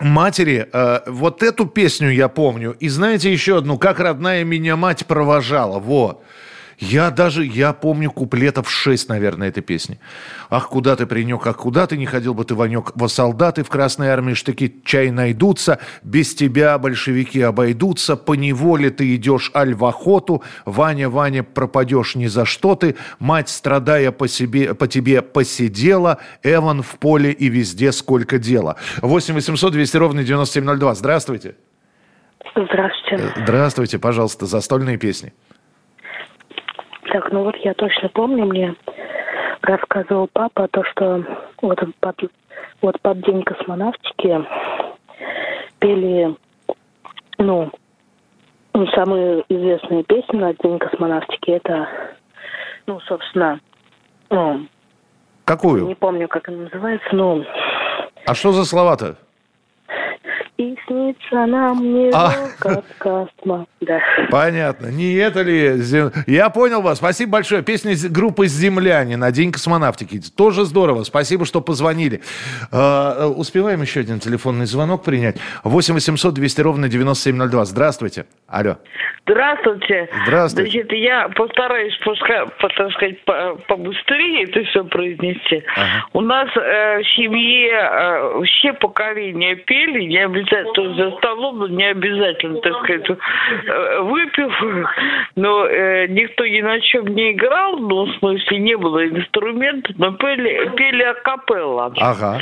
матери, 0.00 0.68
э, 0.72 1.00
вот 1.06 1.42
эту 1.42 1.66
песню 1.66 2.10
я 2.10 2.28
помню. 2.28 2.76
И 2.80 2.88
знаете 2.88 3.32
еще 3.32 3.58
одну, 3.58 3.78
как 3.78 4.00
родная 4.00 4.44
меня 4.44 4.76
мать 4.76 5.06
провожала. 5.06 5.78
Вот. 5.78 6.22
Я 6.80 7.10
даже, 7.10 7.44
я 7.44 7.74
помню 7.74 8.10
куплетов 8.10 8.70
6, 8.70 9.10
наверное, 9.10 9.48
этой 9.48 9.62
песни. 9.62 10.00
Ах, 10.48 10.70
куда 10.70 10.96
ты 10.96 11.04
принек, 11.04 11.46
ах, 11.46 11.58
куда 11.58 11.86
ты 11.86 11.98
не 11.98 12.06
ходил 12.06 12.32
бы 12.32 12.44
ты, 12.46 12.54
Ванек, 12.54 12.92
во 12.94 13.08
солдаты 13.08 13.62
в 13.62 13.68
Красной 13.68 14.08
Армии 14.08 14.32
штыки 14.32 14.80
чай 14.82 15.10
найдутся, 15.10 15.78
без 16.02 16.34
тебя 16.34 16.78
большевики 16.78 17.42
обойдутся, 17.42 18.16
по 18.16 18.32
неволе 18.32 18.88
ты 18.88 19.14
идешь 19.14 19.50
аль 19.54 19.74
в 19.74 19.84
охоту, 19.84 20.42
Ваня, 20.64 21.10
Ваня, 21.10 21.42
пропадешь 21.42 22.14
ни 22.14 22.26
за 22.26 22.46
что 22.46 22.74
ты, 22.74 22.96
мать, 23.18 23.50
страдая 23.50 24.10
по, 24.10 24.26
себе, 24.26 24.74
по 24.74 24.88
тебе, 24.88 25.20
посидела, 25.20 26.16
Эван 26.42 26.82
в 26.82 26.98
поле 26.98 27.30
и 27.30 27.50
везде 27.50 27.92
сколько 27.92 28.38
дела. 28.38 28.76
8 29.02 29.34
800 29.34 29.72
200 29.72 29.96
ровно 29.98 30.24
9702. 30.24 30.94
Здравствуйте. 30.94 31.56
Здравствуйте. 32.56 33.34
Здравствуйте, 33.36 33.98
пожалуйста, 33.98 34.46
застольные 34.46 34.96
песни. 34.96 35.34
Так, 37.10 37.32
ну 37.32 37.44
вот 37.44 37.56
я 37.56 37.74
точно 37.74 38.08
помню, 38.08 38.44
мне 38.46 38.74
рассказывал 39.62 40.28
папа 40.32 40.68
то, 40.68 40.84
что 40.84 41.24
вот 41.60 41.80
под, 41.98 42.16
вот 42.82 43.00
под 43.00 43.20
День 43.26 43.42
космонавтики 43.42 44.46
пели, 45.80 46.36
ну, 47.38 47.70
ну, 48.74 48.86
самые 48.88 49.44
известные 49.48 50.04
песни 50.04 50.38
на 50.38 50.54
День 50.54 50.78
космонавтики, 50.78 51.50
это, 51.50 51.88
ну, 52.86 53.00
собственно, 53.00 53.60
ну, 54.30 54.66
Какую? 55.44 55.86
не 55.86 55.96
помню, 55.96 56.28
как 56.28 56.48
она 56.48 56.58
называется, 56.58 57.08
но 57.10 57.44
А 58.24 58.34
что 58.34 58.52
за 58.52 58.64
слова-то? 58.64 59.16
«И 60.60 60.76
снится 60.86 61.46
нам 61.46 61.82
не 61.82 62.10
А. 62.12 62.32
как 62.58 62.84
космо». 62.98 63.66
Да. 63.80 63.98
Понятно. 64.30 64.88
Не 64.88 65.14
это 65.14 65.40
ли... 65.40 65.78
зе- 65.80 66.12
Я 66.26 66.50
понял 66.50 66.82
вас. 66.82 66.98
Спасибо 66.98 67.32
большое. 67.32 67.62
Песня 67.62 67.94
группы 68.10 68.46
«Земляне» 68.46 69.16
на 69.16 69.30
День 69.32 69.52
космонавтики. 69.52 70.20
Тоже 70.36 70.64
здорово. 70.66 71.04
Спасибо, 71.04 71.46
что 71.46 71.62
позвонили. 71.62 72.20
А, 72.72 73.26
успеваем 73.28 73.80
еще 73.80 74.00
один 74.00 74.20
телефонный 74.20 74.66
звонок 74.66 75.02
принять. 75.02 75.36
8 75.64 75.94
800 75.94 76.34
200 76.34 76.60
ровно 76.60 76.88
9702. 76.90 77.64
Здравствуйте. 77.64 78.26
Алло. 78.46 78.76
Здравствуйте. 79.26 80.08
Здравствуйте. 80.26 80.70
Значит, 80.82 80.92
я 80.92 81.28
постараюсь, 81.28 81.96
по- 82.04 82.68
так 82.68 82.90
сказать, 82.92 83.24
по- 83.24 83.56
побыстрее 83.68 84.44
это 84.44 84.62
все 84.64 84.84
произнести. 84.84 85.62
У 86.12 86.20
нас 86.20 86.48
э, 86.56 86.98
в 87.02 87.06
семье 87.16 87.70
э, 87.72 88.42
все 88.44 88.72
поколения 88.74 89.54
пели, 89.56 90.04
не 90.04 90.18
обязательно 90.18 90.49
то 90.74 90.82
есть 90.82 90.96
за 90.96 91.10
столом, 91.18 91.66
не 91.76 91.84
обязательно, 91.84 92.60
так 92.60 92.72
сказать, 92.84 93.10
э, 93.10 94.00
выпив, 94.00 94.52
но 95.36 95.66
э, 95.66 96.06
никто 96.08 96.46
ни 96.46 96.60
на 96.60 96.80
чем 96.80 97.06
не 97.06 97.32
играл, 97.32 97.76
ну, 97.78 98.04
в 98.06 98.16
смысле, 98.18 98.58
не 98.58 98.76
было 98.76 99.06
инструментов, 99.06 99.94
но 99.98 100.12
пели, 100.12 100.70
пели 100.76 101.02
акапелла. 101.02 101.92
Ага. 101.98 102.40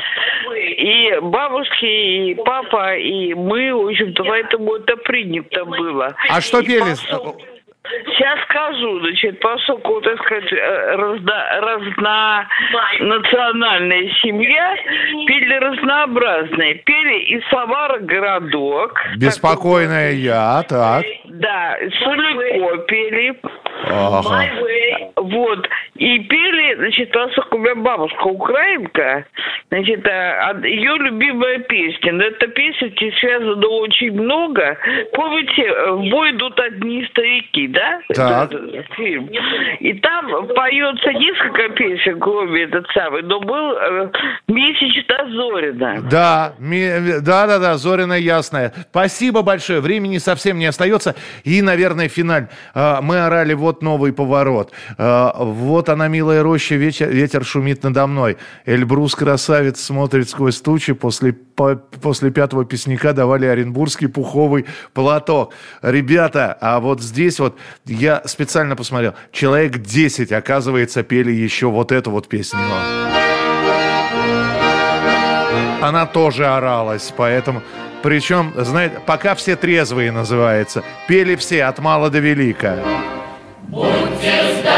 И 0.56 1.18
бабушки, 1.22 1.84
и 2.30 2.34
папа, 2.34 2.96
и 2.96 3.34
мы, 3.34 3.74
в 3.74 3.88
общем-то, 3.88 4.24
поэтому 4.24 4.74
это 4.76 4.96
принято 4.96 5.64
было. 5.64 6.14
А 6.28 6.40
что 6.40 6.60
И 6.60 6.66
пели? 6.66 6.80
поскольку- 6.80 7.40
Сейчас 8.06 8.38
скажу, 8.42 9.00
значит, 9.00 9.40
поскольку, 9.40 10.00
так 10.00 10.18
сказать, 10.24 10.52
э, 10.52 10.96
разно, 10.96 12.48
разнонациональная 12.98 14.08
семья, 14.22 14.76
пели 15.26 15.54
разнообразные. 15.54 16.74
Пели 16.76 17.18
и 17.24 17.42
Самара 17.50 17.98
городок. 18.00 19.00
Беспокойная 19.16 20.12
я. 20.12 20.62
Так. 20.68 21.04
Да, 21.24 21.76
Сулико 22.02 22.78
пели. 22.86 23.40
Ага. 23.86 24.44
Вот. 25.16 25.68
И 25.96 26.18
пели, 26.20 26.76
значит, 26.76 27.10
поскольку 27.12 27.56
у 27.56 27.58
меня 27.58 27.74
бабушка 27.74 28.24
украинка, 28.26 29.24
значит, 29.68 30.06
ее 30.64 30.96
любимая 30.96 31.58
песня. 31.60 32.12
Но 32.12 32.22
эта 32.24 32.46
песня 32.46 32.90
связана 33.20 33.66
очень 33.66 34.12
много. 34.12 34.76
Помните, 35.12 35.62
э, 35.64 35.90
«В 35.92 36.08
бой 36.10 36.30
идут 36.30 36.58
одни 36.60 37.04
старики», 37.06 37.66
да? 37.68 38.00
Так. 38.14 38.52
Фильм. 38.96 39.28
И 39.80 39.92
там 39.94 40.46
поется 40.54 41.12
несколько 41.12 41.68
песен, 41.70 42.20
кроме 42.20 42.62
этот 42.62 42.86
самый, 42.94 43.22
но 43.22 43.40
был 43.40 43.72
э, 43.76 44.10
«Месячно 44.46 45.28
Зорина». 45.30 46.00
Да, 46.10 46.54
ми- 46.58 47.20
да, 47.20 47.46
да, 47.46 47.58
да, 47.58 47.74
Зорина 47.76 48.14
ясная. 48.14 48.72
Спасибо 48.90 49.42
большое. 49.42 49.80
Времени 49.80 50.18
совсем 50.18 50.58
не 50.58 50.66
остается. 50.66 51.16
И, 51.44 51.60
наверное, 51.60 52.08
финаль. 52.08 52.46
А, 52.74 53.00
Мы 53.02 53.18
орали 53.20 53.54
вот 53.54 53.67
новый 53.82 54.12
поворот. 54.12 54.72
А, 54.96 55.32
Вот 55.44 55.88
она, 55.88 56.08
милая 56.08 56.42
роща, 56.42 56.74
ветер, 56.74 57.08
ветер 57.10 57.44
шумит 57.44 57.82
надо 57.84 58.06
мной. 58.06 58.36
Эльбрус 58.66 59.14
красавец 59.14 59.80
смотрит 59.80 60.28
сквозь 60.28 60.60
тучи. 60.60 60.92
После, 60.92 61.32
по- 61.32 61.76
после 61.76 62.30
пятого 62.30 62.64
песняка 62.64 63.12
давали 63.12 63.46
оренбургский 63.46 64.08
пуховый 64.08 64.66
платок. 64.94 65.52
Ребята, 65.82 66.56
а 66.60 66.80
вот 66.80 67.00
здесь 67.02 67.38
вот 67.38 67.56
я 67.86 68.22
специально 68.24 68.76
посмотрел. 68.76 69.14
Человек 69.32 69.78
10, 69.78 70.32
оказывается, 70.32 71.02
пели 71.02 71.32
еще 71.32 71.66
вот 71.68 71.92
эту 71.92 72.10
вот 72.10 72.28
песню. 72.28 72.58
она 75.80 76.06
тоже 76.06 76.46
оралась, 76.46 77.12
поэтому... 77.16 77.62
Причем, 78.02 78.52
знаете, 78.56 79.00
пока 79.06 79.34
все 79.34 79.56
трезвые 79.56 80.12
называется. 80.12 80.84
Пели 81.08 81.34
все 81.34 81.64
от 81.64 81.80
мала 81.80 82.10
до 82.10 82.20
велика. 82.20 82.76
Muitos 83.70 84.77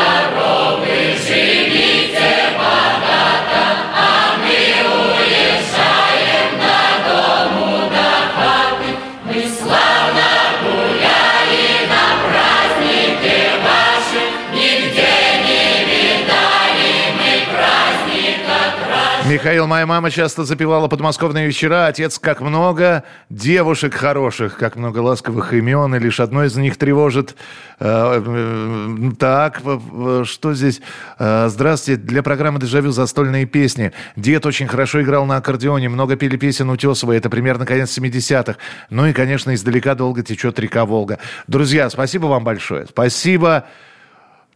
Михаил, 19.41 19.67
моя 19.67 19.87
мама 19.87 20.11
часто 20.11 20.45
запевала 20.45 20.87
подмосковные 20.87 21.47
вечера. 21.47 21.87
Отец, 21.87 22.19
как 22.19 22.43
много 22.43 23.05
девушек 23.31 23.95
хороших, 23.95 24.59
как 24.59 24.77
много 24.77 24.99
ласковых 24.99 25.55
имен, 25.55 25.95
и 25.95 25.99
лишь 25.99 26.21
одно 26.21 26.45
из 26.45 26.55
них 26.57 26.77
тревожит. 26.77 27.37
Э, 27.79 28.23
э, 28.23 29.11
Так, 29.19 29.63
в- 29.65 30.27
что 30.27 30.53
здесь? 30.53 30.83
Э, 31.19 31.47
Здравствуйте, 31.49 32.03
для 32.03 32.23
программы 32.23 32.61
«Дежавю» 32.61 32.91
застольные 32.91 33.47
песни. 33.47 33.93
Дед 34.15 34.45
очень 34.45 34.69
хорошо 34.69 35.01
играл 35.01 35.25
на 35.25 35.37
аккордеоне, 35.39 35.89
много 35.89 36.17
пели 36.17 36.37
песен 36.37 36.69
Утесова, 36.69 37.13
это 37.13 37.31
примерно 37.31 37.65
конец 37.65 37.97
70-х. 37.97 38.59
Ну 38.91 39.07
и, 39.07 39.15
конечно, 39.15 39.55
издалека 39.55 39.95
долго 39.95 40.23
течет 40.23 40.59
река 40.59 40.85
Волга. 40.85 41.19
Друзья, 41.47 41.89
спасибо 41.89 42.27
вам 42.27 42.45
большое. 42.45 42.85
Спасибо. 42.85 43.65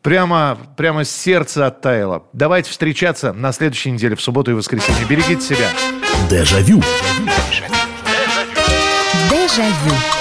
Прямо, 0.04 0.58
прямо 0.76 1.02
с 1.02 1.10
сердца 1.10 1.66
оттаяло. 1.66 2.24
Давайте 2.34 2.70
встречаться 2.70 3.32
на 3.32 3.52
следующей 3.52 3.90
неделе, 3.90 4.14
в 4.14 4.20
субботу 4.20 4.50
и 4.50 4.54
воскресенье. 4.54 5.02
Берегите 5.06 5.40
себя. 5.40 5.70
Дежавю. 6.28 6.82
Дежавю. 9.30 10.13